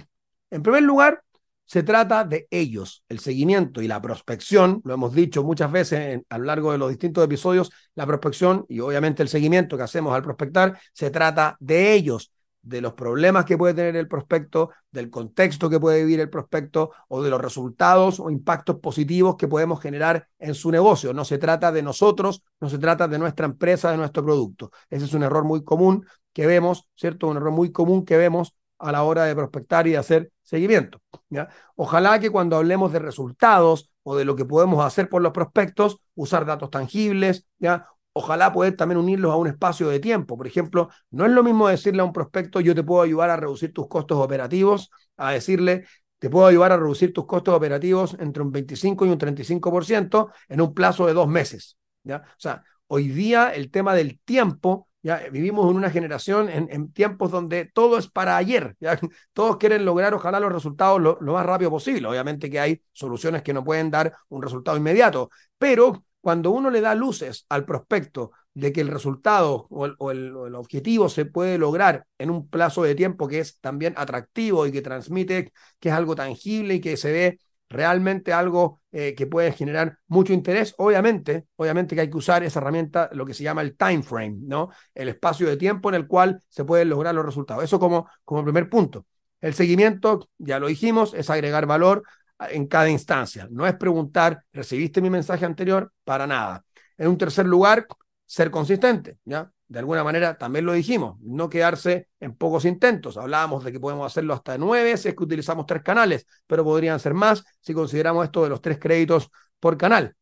en 0.48 0.62
primer 0.62 0.84
lugar, 0.84 1.22
se 1.66 1.82
trata 1.82 2.24
de 2.24 2.46
ellos, 2.50 3.04
el 3.08 3.20
seguimiento 3.20 3.80
y 3.80 3.88
la 3.88 4.00
prospección, 4.00 4.80
lo 4.84 4.94
hemos 4.94 5.14
dicho 5.14 5.42
muchas 5.42 5.72
veces 5.72 6.20
a 6.28 6.38
lo 6.38 6.44
largo 6.44 6.72
de 6.72 6.78
los 6.78 6.90
distintos 6.90 7.24
episodios, 7.24 7.70
la 7.94 8.06
prospección 8.06 8.66
y 8.68 8.80
obviamente 8.80 9.22
el 9.22 9.28
seguimiento 9.28 9.76
que 9.76 9.82
hacemos 9.82 10.14
al 10.14 10.22
prospectar, 10.22 10.78
se 10.92 11.10
trata 11.10 11.56
de 11.60 11.94
ellos, 11.94 12.30
de 12.64 12.80
los 12.80 12.94
problemas 12.94 13.44
que 13.44 13.58
puede 13.58 13.74
tener 13.74 13.94
el 13.96 14.08
prospecto, 14.08 14.70
del 14.90 15.10
contexto 15.10 15.68
que 15.68 15.78
puede 15.78 16.02
vivir 16.02 16.20
el 16.20 16.30
prospecto 16.30 16.92
o 17.08 17.22
de 17.22 17.30
los 17.30 17.40
resultados 17.40 18.18
o 18.20 18.30
impactos 18.30 18.76
positivos 18.76 19.36
que 19.36 19.48
podemos 19.48 19.80
generar 19.80 20.28
en 20.38 20.54
su 20.54 20.70
negocio. 20.70 21.12
No 21.12 21.24
se 21.24 21.38
trata 21.38 21.70
de 21.72 21.82
nosotros, 21.82 22.42
no 22.60 22.70
se 22.70 22.78
trata 22.78 23.06
de 23.06 23.18
nuestra 23.18 23.46
empresa, 23.46 23.90
de 23.90 23.98
nuestro 23.98 24.24
producto. 24.24 24.70
Ese 24.88 25.04
es 25.04 25.12
un 25.12 25.22
error 25.22 25.44
muy 25.44 25.62
común 25.62 26.06
que 26.32 26.46
vemos, 26.46 26.88
¿cierto? 26.94 27.28
Un 27.28 27.36
error 27.36 27.52
muy 27.52 27.70
común 27.70 28.04
que 28.04 28.16
vemos 28.16 28.54
a 28.84 28.92
la 28.92 29.02
hora 29.02 29.24
de 29.24 29.34
prospectar 29.34 29.86
y 29.86 29.92
de 29.92 29.96
hacer 29.96 30.30
seguimiento. 30.42 31.00
¿ya? 31.30 31.48
Ojalá 31.74 32.20
que 32.20 32.30
cuando 32.30 32.56
hablemos 32.56 32.92
de 32.92 32.98
resultados 32.98 33.90
o 34.02 34.14
de 34.14 34.24
lo 34.24 34.36
que 34.36 34.44
podemos 34.44 34.84
hacer 34.84 35.08
por 35.08 35.22
los 35.22 35.32
prospectos, 35.32 35.98
usar 36.14 36.44
datos 36.44 36.70
tangibles, 36.70 37.46
¿ya? 37.58 37.88
ojalá 38.12 38.52
poder 38.52 38.76
también 38.76 38.98
unirlos 38.98 39.32
a 39.32 39.36
un 39.36 39.46
espacio 39.46 39.88
de 39.88 40.00
tiempo. 40.00 40.36
Por 40.36 40.46
ejemplo, 40.46 40.90
no 41.10 41.24
es 41.24 41.32
lo 41.32 41.42
mismo 41.42 41.66
decirle 41.66 42.02
a 42.02 42.04
un 42.04 42.12
prospecto, 42.12 42.60
yo 42.60 42.74
te 42.74 42.82
puedo 42.82 43.02
ayudar 43.02 43.30
a 43.30 43.36
reducir 43.36 43.72
tus 43.72 43.88
costos 43.88 44.18
operativos, 44.18 44.90
a 45.16 45.32
decirle, 45.32 45.86
te 46.18 46.28
puedo 46.28 46.46
ayudar 46.46 46.72
a 46.72 46.76
reducir 46.76 47.12
tus 47.12 47.26
costos 47.26 47.54
operativos 47.54 48.16
entre 48.20 48.42
un 48.42 48.52
25 48.52 49.06
y 49.06 49.08
un 49.08 49.18
35% 49.18 50.30
en 50.48 50.60
un 50.60 50.74
plazo 50.74 51.06
de 51.06 51.14
dos 51.14 51.26
meses. 51.26 51.78
¿ya? 52.02 52.22
O 52.26 52.38
sea, 52.38 52.62
hoy 52.86 53.08
día 53.08 53.48
el 53.54 53.70
tema 53.70 53.94
del 53.94 54.20
tiempo 54.20 54.88
Ya 55.04 55.18
vivimos 55.30 55.70
en 55.70 55.76
una 55.76 55.90
generación, 55.90 56.48
en, 56.48 56.90
tiempos 56.90 57.30
donde 57.30 57.66
todo 57.66 57.98
es 57.98 58.08
para 58.08 58.38
ayer. 58.38 58.74
Todos 59.34 59.58
quieren 59.58 59.84
lograr, 59.84 60.14
ojalá, 60.14 60.40
los 60.40 60.50
resultados 60.50 60.98
lo, 60.98 61.18
más 61.20 61.44
rápido 61.44 61.70
posible. 61.70 62.08
Obviamente 62.08 62.48
que 62.48 62.58
hay 62.58 62.80
soluciones 62.94 63.42
que 63.42 63.52
no 63.52 63.62
pueden 63.62 63.90
dar 63.90 64.16
un 64.30 64.40
resultado 64.40 64.78
inmediato, 64.78 65.28
pero 65.58 66.06
cuando 66.22 66.52
uno 66.52 66.70
le 66.70 66.80
da 66.80 66.94
luces 66.94 67.44
al 67.50 67.66
prospecto 67.66 68.32
de 68.54 68.72
que 68.72 68.80
el 68.80 68.88
resultado 68.88 69.66
o 69.68 70.10
el, 70.10 70.54
objetivo 70.54 71.10
se 71.10 71.26
puede 71.26 71.58
lograr 71.58 72.06
en 72.16 72.30
un 72.30 72.48
plazo 72.48 72.82
de 72.82 72.94
tiempo 72.94 73.28
que 73.28 73.40
es 73.40 73.60
también 73.60 73.92
atractivo 73.98 74.66
y 74.66 74.72
que 74.72 74.80
transmite 74.80 75.52
que 75.80 75.90
es 75.90 75.94
algo 75.94 76.14
tangible 76.14 76.76
y 76.76 76.80
que 76.80 76.96
se 76.96 77.12
ve 77.12 77.40
realmente 77.68 78.32
algo 78.32 78.80
eh, 78.92 79.14
que 79.14 79.26
puede 79.26 79.52
generar 79.52 79.98
mucho 80.06 80.32
interés. 80.32 80.74
Obviamente, 80.78 81.46
obviamente 81.56 81.94
que 81.94 82.02
hay 82.02 82.10
que 82.10 82.16
usar 82.16 82.44
esa 82.44 82.60
herramienta, 82.60 83.10
lo 83.12 83.26
que 83.26 83.34
se 83.34 83.42
llama 83.42 83.62
el 83.62 83.76
time 83.76 84.02
frame, 84.02 84.36
¿no? 84.42 84.70
El 84.94 85.08
espacio 85.08 85.48
de 85.48 85.56
tiempo 85.56 85.88
en 85.88 85.96
el 85.96 86.06
cual 86.06 86.40
se 86.48 86.64
pueden 86.64 86.88
lograr 86.88 87.14
los 87.14 87.24
resultados. 87.24 87.64
Eso 87.64 87.78
como, 87.80 88.08
como 88.24 88.44
primer 88.44 88.68
punto. 88.68 89.06
El 89.40 89.54
seguimiento, 89.54 90.28
ya 90.38 90.58
lo 90.58 90.68
dijimos, 90.68 91.14
es 91.14 91.28
agregar 91.30 91.66
valor 91.66 92.02
en 92.50 92.66
cada 92.66 92.88
instancia. 92.88 93.48
No 93.50 93.66
es 93.66 93.74
preguntar, 93.74 94.44
¿recibiste 94.52 95.00
mi 95.00 95.10
mensaje 95.10 95.44
anterior? 95.44 95.92
Para 96.04 96.26
nada. 96.26 96.64
En 96.96 97.08
un 97.08 97.18
tercer 97.18 97.46
lugar, 97.46 97.86
ser 98.26 98.50
consistente, 98.50 99.18
¿ya? 99.24 99.50
De 99.66 99.78
alguna 99.78 100.04
manera, 100.04 100.36
también 100.36 100.66
lo 100.66 100.72
dijimos, 100.72 101.16
no 101.20 101.48
quedarse 101.48 102.08
en 102.20 102.36
pocos 102.36 102.64
intentos. 102.64 103.16
Hablábamos 103.16 103.64
de 103.64 103.72
que 103.72 103.80
podemos 103.80 104.06
hacerlo 104.06 104.34
hasta 104.34 104.58
nueve 104.58 104.96
si 104.96 105.08
es 105.08 105.14
que 105.14 105.24
utilizamos 105.24 105.66
tres 105.66 105.82
canales, 105.82 106.26
pero 106.46 106.64
podrían 106.64 107.00
ser 107.00 107.14
más 107.14 107.44
si 107.60 107.72
consideramos 107.72 108.24
esto 108.24 108.42
de 108.42 108.50
los 108.50 108.60
tres 108.60 108.78
créditos 108.78 109.30
por 109.60 109.78
canal, 109.78 110.14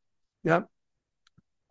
¿ya? 0.42 0.68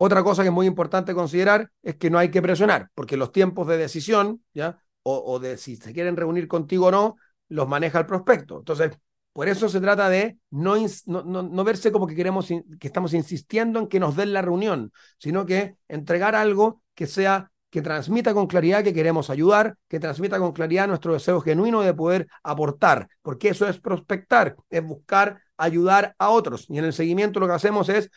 Otra 0.04 0.24
cosa 0.24 0.42
que 0.42 0.48
es 0.48 0.52
muy 0.52 0.66
importante 0.66 1.14
considerar 1.14 1.70
es 1.80 1.94
que 1.94 2.10
no 2.10 2.18
hay 2.18 2.28
que 2.28 2.42
presionar, 2.42 2.90
porque 2.92 3.16
los 3.16 3.30
tiempos 3.30 3.68
de 3.68 3.76
decisión, 3.76 4.42
¿ya? 4.52 4.82
O, 5.04 5.38
de 5.38 5.56
si 5.56 5.76
se 5.76 5.92
quieren 5.92 6.16
reunir 6.16 6.48
contigo 6.48 6.86
o 6.86 6.90
no, 6.90 7.16
los 7.48 7.68
maneja 7.68 8.00
el 8.00 8.06
prospecto. 8.06 8.58
Entonces, 8.58 8.98
por 9.32 9.46
eso 9.46 9.68
se 9.68 9.80
trata 9.80 10.08
de 10.08 10.38
no, 10.50 10.74
no, 11.06 11.22
no, 11.44 11.64
verse 11.64 11.92
como 11.92 12.08
que 12.08 12.16
queremos, 12.16 12.48
que 12.48 12.86
estamos 12.88 13.14
insistiendo 13.14 13.78
en 13.78 13.86
que 13.86 14.00
nos 14.00 14.16
den 14.16 14.32
la 14.32 14.42
reunión, 14.42 14.92
sino 15.18 15.46
que 15.46 15.76
entregar 15.86 16.34
algo 16.34 16.82
que 16.96 17.06
sea, 17.06 17.51
que 17.72 17.80
transmita 17.80 18.34
con 18.34 18.46
claridad 18.48 18.84
que 18.84 18.92
queremos 18.92 19.30
ayudar, 19.30 19.78
que 19.88 19.98
transmita 19.98 20.38
con 20.38 20.52
claridad 20.52 20.86
nuestro 20.86 21.14
deseo 21.14 21.40
genuino 21.40 21.80
de 21.80 21.94
poder 21.94 22.28
aportar, 22.42 23.08
porque 23.22 23.48
eso 23.48 23.66
es 23.66 23.80
prospectar, 23.80 24.56
es 24.68 24.84
buscar 24.84 25.40
ayudar 25.56 26.14
a 26.18 26.28
otros. 26.28 26.66
Y 26.68 26.76
en 26.76 26.84
el 26.84 26.92
seguimiento 26.92 27.40
lo 27.40 27.46
que 27.46 27.54
hacemos 27.54 27.88
es 27.88 28.10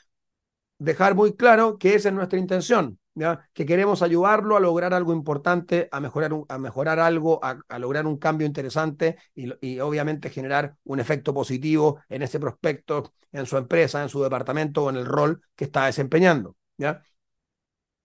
dejar 0.78 1.16
muy 1.16 1.38
claro 1.38 1.78
que 1.78 1.96
esa 1.96 2.10
es 2.10 2.16
nuestra 2.16 2.38
intención, 2.38 3.00
que 3.54 3.66
queremos 3.66 4.02
ayudarlo 4.02 4.58
a 4.58 4.60
lograr 4.60 4.94
algo 4.94 5.14
importante, 5.14 5.88
a 5.90 6.02
mejorar, 6.02 6.32
a 6.50 6.58
mejorar 6.58 7.00
algo, 7.00 7.40
a, 7.42 7.80
lograr 7.80 8.08
un 8.08 8.18
cambio 8.18 8.46
interesante 8.46 9.16
y, 9.34 9.80
obviamente 9.80 10.30
generar 10.30 10.76
un 10.84 11.00
efecto 11.00 11.34
positivo 11.34 12.02
en 12.10 12.24
ese 12.24 12.42
prospecto, 12.42 13.14
en 13.32 13.46
su 13.46 13.56
empresa, 13.56 14.04
en 14.04 14.10
su 14.10 14.22
departamento 14.22 14.84
o 14.84 14.90
en 14.90 14.98
el 14.98 15.06
rol 15.06 15.42
que 15.56 15.64
está 15.64 15.86
desempeñando. 15.86 16.58
¿ya? 16.78 17.02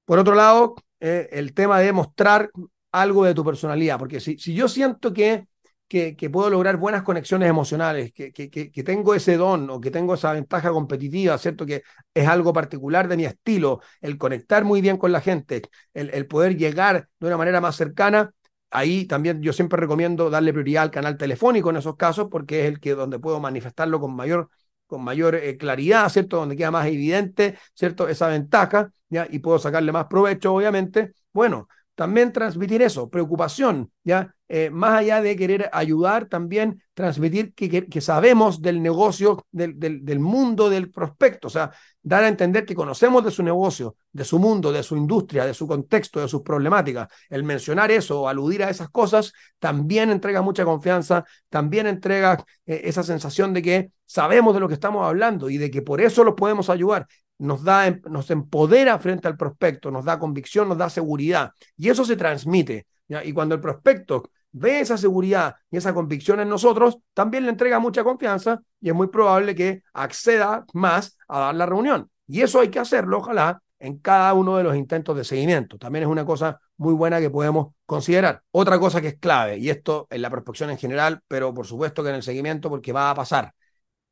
Por 0.05 0.21
otro 0.21 0.37
lado, 0.37 0.77
eh, 1.01 1.29
el 1.33 1.55
tema 1.55 1.81
de 1.81 1.93
mostrar 1.93 2.51
algo 2.93 3.25
de 3.25 3.35
tu 3.35 3.45
personalidad, 3.45 3.99
porque 3.99 4.21
si, 4.21 4.39
si 4.39 4.55
yo 4.55 4.69
siento 4.69 5.13
que 5.13 5.47
que, 5.91 6.31
puedo 6.31 6.51
lograr 6.51 6.77
buenas 6.77 7.03
conexiones 7.03 7.51
emocionales, 7.51 8.13
que, 8.13 8.33
que, 8.33 8.83
tengo 8.85 9.13
ese 9.13 9.37
don 9.37 9.69
o 9.71 9.81
que 9.81 9.91
tengo 9.91 10.15
esa 10.15 10.33
ventaja 10.33 10.71
competitiva, 10.71 11.37
¿cierto? 11.37 11.67
Que 11.67 11.83
es 12.15 12.29
algo 12.29 12.53
particular 12.53 13.09
de 13.09 13.17
mi 13.17 13.25
estilo, 13.25 13.81
el 14.01 14.17
conectar 14.17 14.65
muy 14.65 14.81
bien 14.81 14.97
con 14.99 15.11
la 15.11 15.21
gente, 15.21 15.63
el, 15.93 16.11
el 16.11 16.29
poder 16.29 16.57
llegar 16.57 17.09
de 17.19 17.27
una 17.27 17.37
manera 17.37 17.61
más 17.61 17.75
cercana. 17.75 18.33
Ahí 18.71 19.05
también 19.07 19.43
yo 19.43 19.53
siempre 19.53 19.81
recomiendo 19.81 20.31
darle 20.31 20.53
prioridad 20.53 20.85
al 20.85 20.93
canal 20.93 21.17
telefónico 21.17 21.71
en 21.71 21.79
esos 21.79 21.97
casos, 21.97 22.29
porque 22.31 22.61
es 22.61 22.67
el 22.67 22.79
que 22.79 22.95
donde 22.95 23.19
puedo 23.19 23.41
manifestarlo 23.41 23.99
con 23.99 24.15
mayor, 24.15 24.49
con 24.91 25.05
mayor 25.05 25.37
eh, 25.37 25.57
claridad, 25.57 26.09
¿cierto? 26.09 26.39
Donde 26.39 26.57
queda 26.57 26.73
más 26.73 26.87
evidente, 26.87 27.57
¿cierto? 27.75 28.09
Esa 28.09 28.27
ventaja, 28.27 28.91
¿ya? 29.09 29.27
Y 29.31 29.39
puedo 29.39 29.59
sacarle 29.61 29.93
más 29.93 30.07
provecho, 30.07 30.53
obviamente. 30.53 31.15
Bueno, 31.33 31.69
también 32.01 32.33
transmitir 32.33 32.81
eso, 32.81 33.11
preocupación, 33.11 33.93
¿ya? 34.05 34.35
Eh, 34.49 34.71
más 34.71 34.95
allá 34.95 35.21
de 35.21 35.37
querer 35.37 35.69
ayudar, 35.71 36.31
también 36.31 36.83
transmitir 36.95 37.53
que, 37.53 37.69
que, 37.69 38.01
sabemos 38.01 38.63
del 38.63 38.81
negocio, 38.81 39.47
del, 39.53 39.79
del, 39.79 40.19
mundo 40.19 40.71
del 40.71 40.91
prospecto, 40.91 41.49
o 41.49 41.51
sea, 41.51 41.73
dar 42.01 42.25
a 42.25 42.29
entender 42.29 42.65
que 42.65 42.75
conocemos 42.75 43.23
de 43.23 43.31
su 43.31 43.43
negocio, 43.43 43.97
de 44.13 44.25
su 44.25 44.39
mundo, 44.39 44.73
de 44.73 44.83
su 44.83 44.97
industria, 44.97 45.45
de 45.45 45.53
su 45.53 45.69
contexto, 45.69 46.21
de 46.21 46.29
sus 46.29 46.41
problemáticas. 46.41 47.09
El 47.29 47.45
mencionar 47.45 47.91
eso 47.91 48.23
o 48.23 48.29
aludir 48.29 48.65
a 48.65 48.71
esas 48.71 48.89
cosas 48.89 49.35
también 49.59 50.11
entrega 50.11 50.41
mucha 50.41 50.65
confianza, 50.65 51.27
también 51.51 51.87
entrega 51.87 52.43
eh, 52.65 52.81
esa 52.85 53.03
sensación 53.03 53.53
de 53.53 53.61
que 53.61 53.93
sabemos 54.07 54.55
de 54.55 54.61
lo 54.61 54.69
que 54.69 54.75
estamos 54.75 55.07
hablando 55.07 55.51
y 55.51 55.59
de 55.59 55.71
que 55.71 55.83
por 55.83 56.01
eso 56.01 56.25
los 56.25 56.33
podemos 56.35 56.71
ayudar 56.71 57.07
nos, 57.41 57.65
da, 57.65 57.87
em, 57.87 58.01
nos 58.11 58.31
empodera 58.31 58.99
frente 58.99 59.29
al 59.29 59.37
prospecto, 59.37 59.91
nos 59.91 60.05
da 60.05 60.19
convicción, 60.19 60.69
nos 60.69 60.79
da 60.79 60.91
seguridad. 60.91 61.53
Y 61.77 61.89
eso 61.89 62.05
se 62.05 62.17
transmite. 62.17 62.87
Y 63.25 63.33
cuando 63.33 63.55
el 63.55 63.61
prospecto 63.61 64.31
ve 64.53 64.81
esa 64.81 64.97
seguridad 64.97 65.57
y 65.71 65.79
esa 65.79 65.95
convicción 65.95 66.41
en 66.41 66.49
nosotros, 66.49 66.99
también 67.15 67.45
le 67.45 67.51
entrega 67.51 67.79
mucha 67.79 68.05
confianza 68.05 68.61
y 68.81 68.91
es 68.91 68.95
muy 68.95 69.09
probable 69.09 69.55
que 69.55 69.83
acceda 69.93 70.65
más 70.75 71.17
a 71.29 71.41
dar 71.41 71.55
la 71.55 71.67
reunión. 71.67 72.11
Y 72.27 72.43
eso 72.43 72.61
hay 72.61 72.69
que 72.69 72.79
hacerlo, 72.79 73.19
ojalá, 73.19 73.63
en 73.79 73.99
cada 73.99 74.35
uno 74.35 74.57
de 74.57 74.63
los 74.65 74.77
intentos 74.77 75.17
de 75.17 75.25
seguimiento. 75.25 75.79
También 75.79 76.05
es 76.05 76.09
una 76.09 76.25
cosa 76.25 76.61
muy 76.77 76.95
buena 76.95 77.21
que 77.21 77.31
podemos 77.31 77.75
considerar. 77.87 78.43
Otra 78.53 78.79
cosa 78.79 79.01
que 79.01 79.09
es 79.09 79.19
clave, 79.19 79.59
y 79.59 79.71
esto 79.71 80.07
en 80.11 80.23
la 80.23 80.31
prospección 80.31 80.71
en 80.71 80.79
general, 80.79 81.23
pero 81.27 81.53
por 81.55 81.67
supuesto 81.67 82.03
que 82.03 82.11
en 82.11 82.17
el 82.17 82.23
seguimiento, 82.23 82.69
porque 82.69 82.93
va 82.93 83.11
a 83.11 83.15
pasar. 83.15 83.53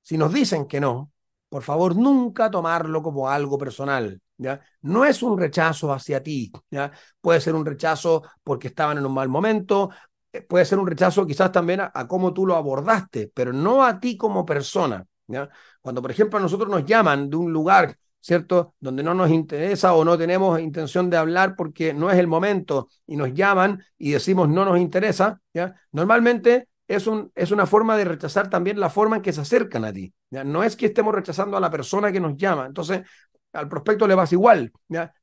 Si 0.03 0.17
nos 0.19 0.33
dicen 0.33 0.67
que 0.67 0.81
no, 0.81 1.13
por 1.49 1.63
favor, 1.63 1.97
nunca 1.97 2.51
tomarlo 2.51 3.03
como 3.03 3.29
algo 3.29 3.57
personal. 3.59 4.21
No 4.83 5.05
es 5.05 5.23
un 5.23 5.39
rechazo 5.39 5.93
hacia 5.93 6.23
ti. 6.23 6.53
Puede 7.21 7.41
ser 7.41 7.55
un 7.55 7.67
rechazo 7.67 8.23
porque 8.45 8.69
estaban 8.69 8.99
en 8.99 9.07
un 9.07 9.15
mal 9.15 9.29
momento, 9.29 9.91
eh, 10.33 10.43
puede 10.43 10.65
ser 10.65 10.79
un 10.79 10.87
rechazo 10.87 11.27
quizás 11.27 11.51
también 11.51 11.81
a, 11.81 12.09
cómo 12.09 12.33
tú 12.33 12.47
lo 12.47 12.57
abordaste, 12.57 13.31
pero 13.35 13.53
no 13.53 13.85
a 13.85 13.99
ti 13.99 14.17
como 14.17 14.45
persona. 14.45 15.05
Cuando, 15.81 16.01
por 16.03 16.11
ejemplo, 16.11 16.39
a 16.39 16.43
nosotros 16.43 16.69
nos 16.71 16.85
llaman 16.85 17.29
de 17.29 17.37
un 17.37 17.53
lugar, 17.53 17.97
¿cierto? 18.21 18.75
Donde 18.81 19.03
no 19.03 19.15
nos 19.15 19.31
interesa 19.31 19.95
o 19.95 20.05
no 20.05 20.17
tenemos 20.17 20.59
intención 20.61 21.11
de 21.11 21.17
hablar 21.17 21.55
porque 21.57 21.93
no 21.93 22.11
es 22.11 22.19
el 22.19 22.27
momento 22.27 22.89
y 23.07 23.17
nos 23.17 23.35
llaman 23.35 23.83
y 23.99 24.13
decimos 24.13 24.49
no 24.49 24.65
nos 24.65 24.79
interesa. 24.79 25.41
Normalmente 25.93 26.69
es, 26.89 27.07
un, 27.07 27.31
es 27.35 27.51
una 27.51 27.67
forma 27.67 27.97
de 27.97 28.05
rechazar 28.05 28.49
también 28.49 28.81
la 28.81 28.89
forma 28.89 29.17
en 29.17 29.23
que 29.23 29.33
se 29.33 29.43
acercan 29.43 29.85
a 29.85 29.93
ti. 29.93 30.13
No 30.31 30.65
es 30.65 30.75
que 30.75 30.87
estemos 30.87 31.15
rechazando 31.15 31.57
a 31.57 31.61
la 31.61 31.71
persona 31.71 32.11
que 32.11 32.19
nos 32.19 32.37
llama. 32.37 32.67
Entonces, 32.67 33.03
al 33.53 33.69
prospecto 33.69 34.09
le 34.09 34.15
vas 34.15 34.33
igual. 34.33 34.73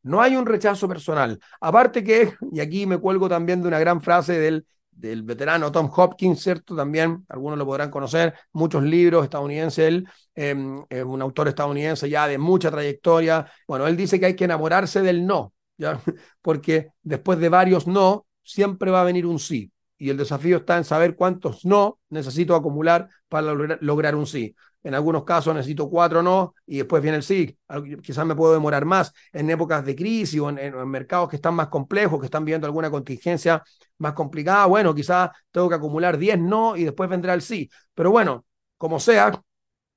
No 0.04 0.22
hay 0.22 0.36
un 0.36 0.46
rechazo 0.46 0.88
personal. 0.88 1.40
Aparte 1.60 2.04
que, 2.04 2.34
y 2.54 2.60
aquí 2.60 2.86
me 2.86 3.00
cuelgo 3.00 3.28
también 3.28 3.62
de 3.64 3.68
una 3.68 3.80
gran 3.80 4.00
frase 4.02 4.40
del, 4.40 4.66
del 4.92 5.24
veterano 5.24 5.72
Tom 5.72 5.90
Hopkins, 5.94 6.40
¿cierto? 6.40 6.76
También, 6.76 7.26
algunos 7.30 7.58
lo 7.58 7.66
podrán 7.66 7.90
conocer, 7.90 8.36
muchos 8.54 8.84
libros 8.84 9.24
estadounidenses, 9.24 9.88
él 9.88 10.08
em, 10.36 10.86
es 10.88 11.04
un 11.04 11.22
autor 11.22 11.48
estadounidense 11.48 12.10
ya 12.10 12.28
de 12.28 12.38
mucha 12.38 12.70
trayectoria. 12.70 13.52
Bueno, 13.68 13.88
él 13.88 13.98
dice 13.98 14.20
que 14.20 14.28
hay 14.28 14.36
que 14.36 14.46
enamorarse 14.46 15.02
del 15.02 15.26
no, 15.26 15.54
¿ya? 15.78 16.00
Porque 16.44 16.92
después 17.02 17.40
de 17.40 17.50
varios 17.50 17.88
no, 17.88 18.28
siempre 18.44 18.92
va 18.92 19.02
a 19.02 19.06
venir 19.06 19.26
un 19.26 19.40
sí 19.40 19.72
y 19.98 20.10
el 20.10 20.18
desafío 20.18 20.58
está 20.58 20.78
en 20.78 20.84
saber 20.84 21.16
cuántos 21.16 21.66
no 21.66 22.00
necesito 22.10 22.56
acumular 22.56 23.10
para 23.30 23.54
lograr, 23.54 24.16
un 24.16 24.28
sí. 24.28 24.56
En 24.84 24.94
algunos 24.94 25.24
casos 25.24 25.56
necesito 25.56 25.90
cuatro 25.90 26.22
no 26.22 26.54
y 26.66 26.78
después 26.78 27.02
viene 27.02 27.18
el 27.18 27.24
sí. 27.24 27.58
Quizás 28.04 28.25
me 28.25 28.36
puedo 28.36 28.54
demorar 28.54 28.86
más 28.86 29.14
en 29.34 29.50
épocas 29.50 29.84
de 29.84 29.96
crisis 29.96 30.40
o 30.40 30.50
en, 30.50 30.90
mercados 30.90 31.30
que 31.30 31.38
están 31.38 31.56
más 31.56 31.70
complejos, 31.70 32.20
que 32.20 32.25
están 32.25 32.46
viendo 32.46 32.68
alguna 32.68 32.92
contingencia 32.92 33.64
más 33.98 34.14
complicada. 34.14 34.66
Bueno, 34.68 34.94
quizás 34.94 35.32
tengo 35.52 35.70
que 35.70 35.75
acumular 35.75 36.18
diez 36.18 36.40
no 36.40 36.75
y 36.75 36.84
después 36.84 37.10
vendrá 37.10 37.34
el 37.34 37.42
sí. 37.42 37.70
Pero 37.94 38.12
bueno, 38.12 38.46
como 38.78 39.00
sea, 39.00 39.32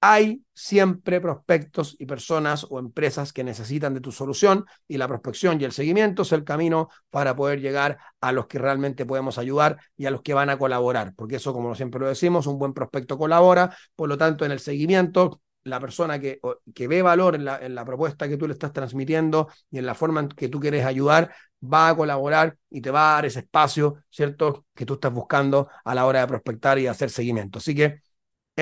hay 0.00 0.42
siempre 0.54 1.20
prospectos 1.20 1.96
y 1.98 2.06
personas 2.06 2.66
o 2.70 2.78
empresas 2.78 3.32
que 3.32 3.42
necesitan 3.42 3.94
de 3.94 4.00
tu 4.00 4.12
solución 4.12 4.64
y 4.86 4.96
la 4.96 5.08
prospección 5.08 5.60
y 5.60 5.64
el 5.64 5.72
seguimiento 5.72 6.22
es 6.22 6.32
el 6.32 6.44
camino 6.44 6.88
para 7.10 7.34
poder 7.34 7.60
llegar 7.60 7.98
a 8.20 8.32
los 8.32 8.46
que 8.46 8.58
realmente 8.58 9.06
podemos 9.06 9.38
ayudar 9.38 9.78
y 9.96 10.06
a 10.06 10.10
los 10.10 10.22
que 10.22 10.34
van 10.34 10.50
a 10.50 10.58
colaborar, 10.58 11.14
porque 11.16 11.36
eso, 11.36 11.52
como 11.52 11.74
siempre 11.74 12.00
lo 12.00 12.08
decimos, 12.08 12.46
un 12.46 12.58
buen 12.58 12.74
prospecto 12.74 13.18
colabora, 13.18 13.76
por 13.96 14.08
lo 14.08 14.16
tanto, 14.16 14.44
en 14.44 14.52
el 14.52 14.60
seguimiento 14.60 15.40
la 15.64 15.80
persona 15.80 16.18
que, 16.18 16.40
que 16.74 16.88
ve 16.88 17.02
valor 17.02 17.34
en 17.34 17.44
la, 17.44 17.58
en 17.58 17.74
la, 17.74 17.84
propuesta 17.84 18.28
que 18.28 18.36
tú 18.38 18.46
le 18.46 18.54
estás 18.54 18.72
transmitiendo 18.72 19.48
y 19.70 19.78
en 19.78 19.86
la 19.86 19.94
forma 19.94 20.20
en 20.20 20.28
que 20.28 20.48
tú 20.48 20.60
quieres 20.60 20.86
ayudar, 20.86 21.30
va 21.62 21.90
a 21.90 21.96
colaborar 21.96 22.56
y 22.70 22.80
te 22.80 22.90
va 22.90 23.10
a 23.10 23.14
dar 23.14 23.26
ese 23.26 23.40
espacio, 23.40 24.02
¿cierto?, 24.08 24.64
que 24.74 24.86
tú 24.86 24.94
estás 24.94 25.12
buscando 25.12 25.68
a 25.84 25.94
la 25.94 26.06
hora 26.06 26.20
de 26.20 26.28
prospectar 26.28 26.78
y 26.78 26.86
hacer 26.86 27.10
seguimiento. 27.10 27.58
Así 27.58 27.74
que 27.74 28.00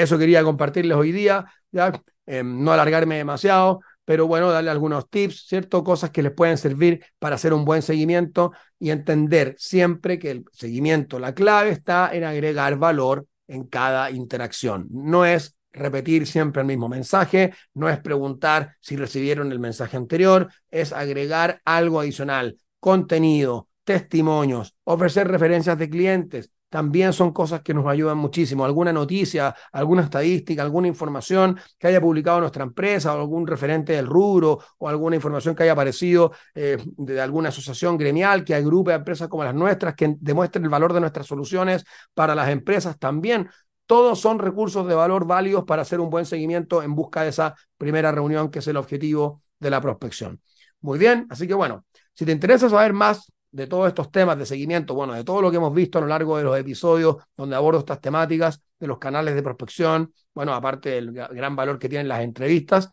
eso 0.03 0.19
quería 0.19 0.45
compartirles 0.45 0.97
hoy 0.97 1.11
día, 1.11 1.47
ya, 1.73 1.93
em, 2.26 2.62
no 2.62 2.73
alargarme 2.73 3.17
demasiado, 3.17 3.81
pero 4.05 4.26
bueno, 4.26 4.50
darle 4.50 4.71
algunos 4.71 5.09
tips, 5.09 5.47
¿cierto? 5.49 5.83
Cosas 5.83 6.11
que 6.11 6.23
les 6.23 6.33
pueden 6.33 6.59
servir 6.59 7.05
para 7.19 7.37
hacer 7.37 7.53
un 7.53 7.65
buen 7.65 7.83
seguimiento 7.83 8.53
y 8.79 8.91
entender 8.91 9.55
siempre 9.59 10.19
que 10.19 10.31
el 10.31 10.45
seguimiento, 10.53 11.19
la 11.19 11.35
clave 11.35 11.71
está 11.71 12.11
en 12.15 12.25
agregar 12.25 12.76
valor 12.76 13.26
en 13.49 13.65
cada 13.65 14.11
interacción. 14.11 14.87
No 14.91 15.25
es 15.25 15.57
repetir 15.73 16.26
siempre 16.26 16.61
el 16.61 16.69
mismo 16.69 16.88
mensaje, 16.88 17.55
no 17.75 17.88
es 17.88 17.99
preguntar 17.99 18.76
si 18.81 18.97
recibieron 18.97 19.50
el 19.50 19.59
mensaje 19.59 19.97
anterior, 19.97 20.50
es 20.71 20.93
agregar 20.93 21.61
algo 21.65 22.00
adicional, 22.00 22.59
contenido, 22.81 23.69
testimonios, 23.85 24.75
ofrecer 24.85 25.29
referencias 25.29 25.79
de 25.79 25.88
clientes, 25.88 26.50
también 26.76 27.14
son 27.14 27.33
cosas 27.33 27.62
que 27.62 27.73
nos 27.73 27.87
ayudan 27.87 28.18
muchísimo. 28.18 28.62
Alguna 28.62 28.92
noticia, 28.92 29.56
alguna 29.73 30.02
estadística, 30.02 30.62
alguna 30.62 30.87
información 30.88 31.59
que 31.78 31.87
haya 31.87 32.02
publicado 32.02 32.38
nuestra 32.40 32.64
empresa 32.64 33.14
o 33.14 33.18
algún 33.18 33.47
referente 33.47 33.95
del 33.95 34.06
rubro 34.06 34.59
o 34.76 34.87
alguna 34.87 35.16
información 35.16 35.54
que 35.54 35.62
haya 35.62 35.73
aparecido 35.73 36.33
eh, 36.54 36.76
de 36.99 37.18
alguna 37.18 37.49
asociación 37.49 37.97
gremial 37.97 38.45
que 38.45 38.54
agrupe 38.54 38.92
a 38.92 38.97
empresas 38.97 39.26
como 39.26 39.42
las 39.42 39.54
nuestras, 39.54 39.95
que 39.95 40.16
demuestren 40.21 40.64
el 40.64 40.68
valor 40.68 40.92
de 40.92 41.00
nuestras 41.00 41.26
soluciones 41.26 41.83
para 42.12 42.35
las 42.35 42.50
empresas 42.50 42.99
también. 42.99 43.49
Todos 43.87 44.21
son 44.21 44.38
recursos 44.38 44.87
de 44.87 44.95
valor 44.95 45.26
válidos 45.26 45.64
para 45.64 45.80
hacer 45.80 45.99
un 45.99 46.11
buen 46.11 46.26
seguimiento 46.26 46.83
en 46.83 46.95
busca 46.95 47.23
de 47.23 47.30
esa 47.30 47.54
primera 47.78 48.12
reunión 48.12 48.50
que 48.50 48.59
es 48.59 48.66
el 48.68 48.76
objetivo 48.76 49.40
de 49.59 49.71
la 49.71 49.80
prospección. 49.80 50.42
Muy 50.83 50.99
bien, 50.99 51.26
así 51.30 51.49
que 51.49 51.54
bueno, 51.54 51.87
si 52.12 52.26
te 52.26 52.33
interesa 52.33 52.68
saber 52.68 52.92
más 52.92 53.33
de 53.57 53.67
todos 53.67 53.89
estos 53.89 54.11
temas 54.11 54.39
de 54.39 54.45
seguimiento, 54.45 54.95
bueno, 54.95 55.15
de 55.15 55.25
todo 55.25 55.41
lo 55.41 55.51
que 55.51 55.57
hemos 55.57 55.73
visto 55.73 55.97
a 55.99 56.03
lo 56.03 56.09
largo 56.09 56.37
de 56.37 56.45
los 56.45 56.59
episodios 56.59 57.17
donde 57.37 57.57
abordo 57.57 57.81
estas 57.81 58.01
temáticas, 58.03 58.61
de 58.79 58.87
los 58.87 58.99
canales 58.99 59.35
de 59.35 59.43
prospección, 59.43 60.13
bueno, 60.35 60.53
aparte 60.53 60.91
del 60.91 61.13
gran 61.13 61.57
valor 61.57 61.79
que 61.79 61.89
tienen 61.89 62.07
las 62.07 62.21
entrevistas, 62.21 62.91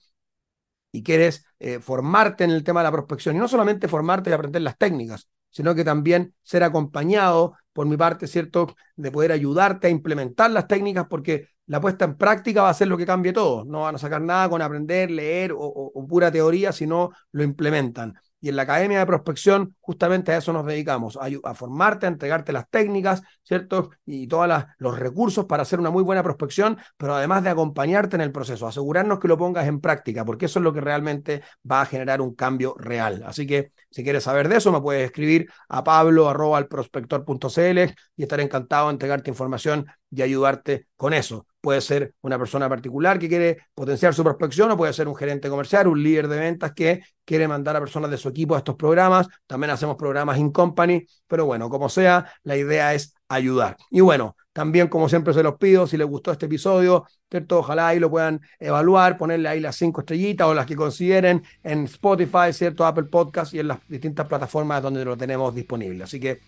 y 0.94 1.04
quieres 1.04 1.46
eh, 1.60 1.80
formarte 1.80 2.46
en 2.46 2.52
el 2.52 2.64
tema 2.64 2.80
de 2.80 2.86
la 2.86 2.92
prospección, 2.92 3.36
y 3.36 3.40
no 3.40 3.50
solamente 3.50 3.90
formarte 3.90 4.30
y 4.30 4.34
aprender 4.34 4.62
las 4.62 4.78
técnicas, 4.78 5.28
sino 5.50 5.76
que 5.76 5.84
también 5.84 6.34
ser 6.44 6.64
acompañado 6.64 7.56
por 7.74 7.86
mi 7.86 7.98
parte, 7.98 8.28
¿cierto?, 8.28 8.74
de 8.96 9.12
poder 9.12 9.34
ayudarte 9.34 9.88
a 9.88 9.90
implementar 9.90 10.50
las 10.52 10.68
técnicas, 10.68 11.08
porque 11.10 11.50
la 11.66 11.82
puesta 11.82 12.06
en 12.06 12.16
práctica 12.16 12.62
va 12.64 12.70
a 12.70 12.74
ser 12.74 12.88
lo 12.88 12.98
que 12.98 13.06
cambie 13.06 13.34
todo. 13.34 13.66
No 13.66 13.82
van 13.82 13.96
a 13.96 13.98
sacar 13.98 14.22
nada 14.22 14.48
con 14.50 14.62
aprender, 14.62 15.12
leer 15.12 15.52
o, 15.52 15.58
o 15.60 16.08
pura 16.08 16.32
teoría, 16.32 16.72
sino 16.72 17.12
lo 17.34 17.44
implementan. 17.44 18.14
Y 18.44 18.50
en 18.50 18.58
la 18.58 18.64
Academia 18.64 19.00
de 19.00 19.06
Prospección, 19.06 19.74
justamente 19.80 20.34
a 20.34 20.38
eso 20.38 20.52
nos 20.52 20.66
dedicamos, 20.66 21.18
a, 21.18 21.56
formarte, 21.56 22.08
a 22.08 22.10
entregarte 22.10 22.52
las 22.52 22.70
técnicas, 22.70 23.22
¿cierto? 23.42 23.92
Y 24.06 24.28
todos 24.28 24.66
los 24.80 25.00
recursos 25.00 25.46
para 25.46 25.64
hacer 25.64 25.80
una 25.80 25.92
muy 25.92 26.04
buena 26.04 26.24
prospección, 26.24 26.78
pero 26.98 27.16
además 27.16 27.46
de 27.46 27.52
acompañarte 27.52 28.18
en 28.18 28.22
el 28.22 28.34
proceso, 28.34 28.68
asegurarnos 28.68 29.22
que 29.22 29.30
lo 29.30 29.38
pongas 29.38 29.66
en 29.66 29.80
práctica, 29.80 30.26
porque 30.26 30.48
eso 30.48 30.60
es 30.60 30.64
lo 30.64 30.74
que 30.74 30.82
realmente 30.82 31.42
va 31.72 31.84
a 31.84 31.86
generar 31.86 32.20
un 32.20 32.36
cambio 32.36 32.76
real. 32.78 33.24
Así 33.26 33.48
que 33.48 33.72
si 33.90 34.04
quieres 34.04 34.26
saber 34.26 34.50
de 34.50 34.58
eso, 34.58 34.74
me 34.74 34.82
puedes 34.82 35.06
escribir 35.06 35.50
a 35.70 35.86
pablo.prospector.cl 35.86 37.94
y 38.18 38.24
estaré 38.24 38.44
encantado 38.44 38.88
de 38.88 38.92
entregarte 38.92 39.30
información 39.30 39.86
y 40.16 40.22
ayudarte 40.22 40.88
con 40.96 41.14
eso. 41.14 41.48
Puede 41.60 41.82
ser 41.82 42.14
una 42.22 42.38
persona 42.38 42.70
particular 42.70 43.18
que 43.18 43.30
quiere 43.30 43.58
potenciar 43.74 44.14
su 44.14 44.24
prospección 44.24 44.70
o 44.72 44.78
puede 44.78 44.94
ser 44.94 45.08
un 45.08 45.16
gerente 45.16 45.50
comercial, 45.50 45.88
un 45.88 46.04
líder 46.04 46.28
de 46.28 46.38
ventas 46.38 46.74
que 46.74 47.04
quiere 47.26 47.48
mandar 47.48 47.76
a 47.76 47.80
personas 47.80 48.12
de 48.12 48.18
su 48.18 48.30
equipo 48.30 48.56
a 48.56 48.60
estos 48.60 48.76
programas. 48.76 49.28
También 49.48 49.72
hacemos 49.72 49.96
programas 49.96 50.38
in 50.38 50.52
company, 50.52 51.06
pero 51.28 51.46
bueno, 51.46 51.70
como 51.70 51.90
sea, 51.90 52.32
la 52.44 52.58
idea 52.58 52.94
es 52.94 53.16
ayudar. 53.28 53.78
Y 53.90 54.02
bueno, 54.02 54.36
también 54.52 54.88
como 54.88 55.10
siempre 55.10 55.34
se 55.34 55.42
los 55.42 55.56
pido, 55.56 55.88
si 55.88 55.98
les 55.98 56.06
gustó 56.06 56.32
este 56.32 56.46
episodio, 56.46 57.08
¿cierto? 57.32 57.60
Ojalá 57.60 57.88
ahí 57.88 58.00
lo 58.00 58.12
puedan 58.12 58.42
evaluar, 58.60 59.18
ponerle 59.18 59.50
ahí 59.50 59.60
las 59.60 59.76
cinco 59.76 60.02
estrellitas 60.02 60.48
o 60.48 60.54
las 60.54 60.68
que 60.68 60.76
consideren 60.76 61.44
en 61.64 61.86
Spotify, 61.86 62.52
¿cierto? 62.52 62.86
Apple 62.86 63.06
Podcast 63.06 63.54
y 63.54 63.60
en 63.60 63.70
las 63.70 63.80
distintas 63.88 64.28
plataformas 64.28 64.84
donde 64.84 65.04
lo 65.04 65.18
tenemos 65.18 65.56
disponible. 65.56 66.04
Así 66.04 66.20
que 66.20 66.42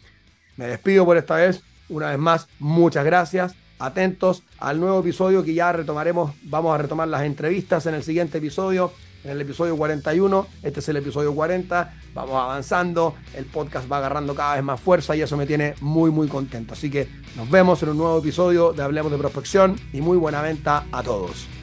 me 0.57 0.67
despido 0.67 1.03
por 1.03 1.17
esta 1.17 1.37
vez. 1.37 1.63
Una 1.89 2.09
vez 2.09 2.19
más, 2.19 2.47
muchas 2.59 3.05
gracias. 3.05 3.55
Atentos 3.77 4.43
al 4.59 4.79
nuevo 4.79 4.99
episodio 5.01 5.43
que 5.43 5.53
ya 5.53 5.71
retomaremos, 5.71 6.31
vamos 6.43 6.73
a 6.73 6.77
retomar 6.77 7.07
las 7.07 7.23
entrevistas 7.23 7.85
en 7.85 7.95
el 7.95 8.03
siguiente 8.03 8.37
episodio, 8.37 8.93
en 9.25 9.31
el 9.31 9.41
episodio 9.41 9.75
41, 9.75 10.47
este 10.63 10.79
es 10.79 10.89
el 10.89 10.97
episodio 10.97 11.35
40, 11.35 11.93
vamos 12.13 12.35
avanzando, 12.35 13.15
el 13.35 13.45
podcast 13.45 13.91
va 13.91 13.97
agarrando 13.97 14.33
cada 14.33 14.55
vez 14.55 14.63
más 14.63 14.79
fuerza 14.79 15.15
y 15.15 15.21
eso 15.21 15.35
me 15.35 15.45
tiene 15.45 15.73
muy 15.81 16.09
muy 16.09 16.27
contento. 16.27 16.73
Así 16.73 16.89
que 16.89 17.09
nos 17.35 17.49
vemos 17.49 17.83
en 17.83 17.89
un 17.89 17.97
nuevo 17.97 18.19
episodio 18.19 18.71
de 18.71 18.81
Hablemos 18.81 19.11
de 19.11 19.17
Prospección 19.17 19.75
y 19.91 19.99
muy 19.99 20.17
buena 20.17 20.41
venta 20.41 20.85
a 20.91 21.03
todos. 21.03 21.54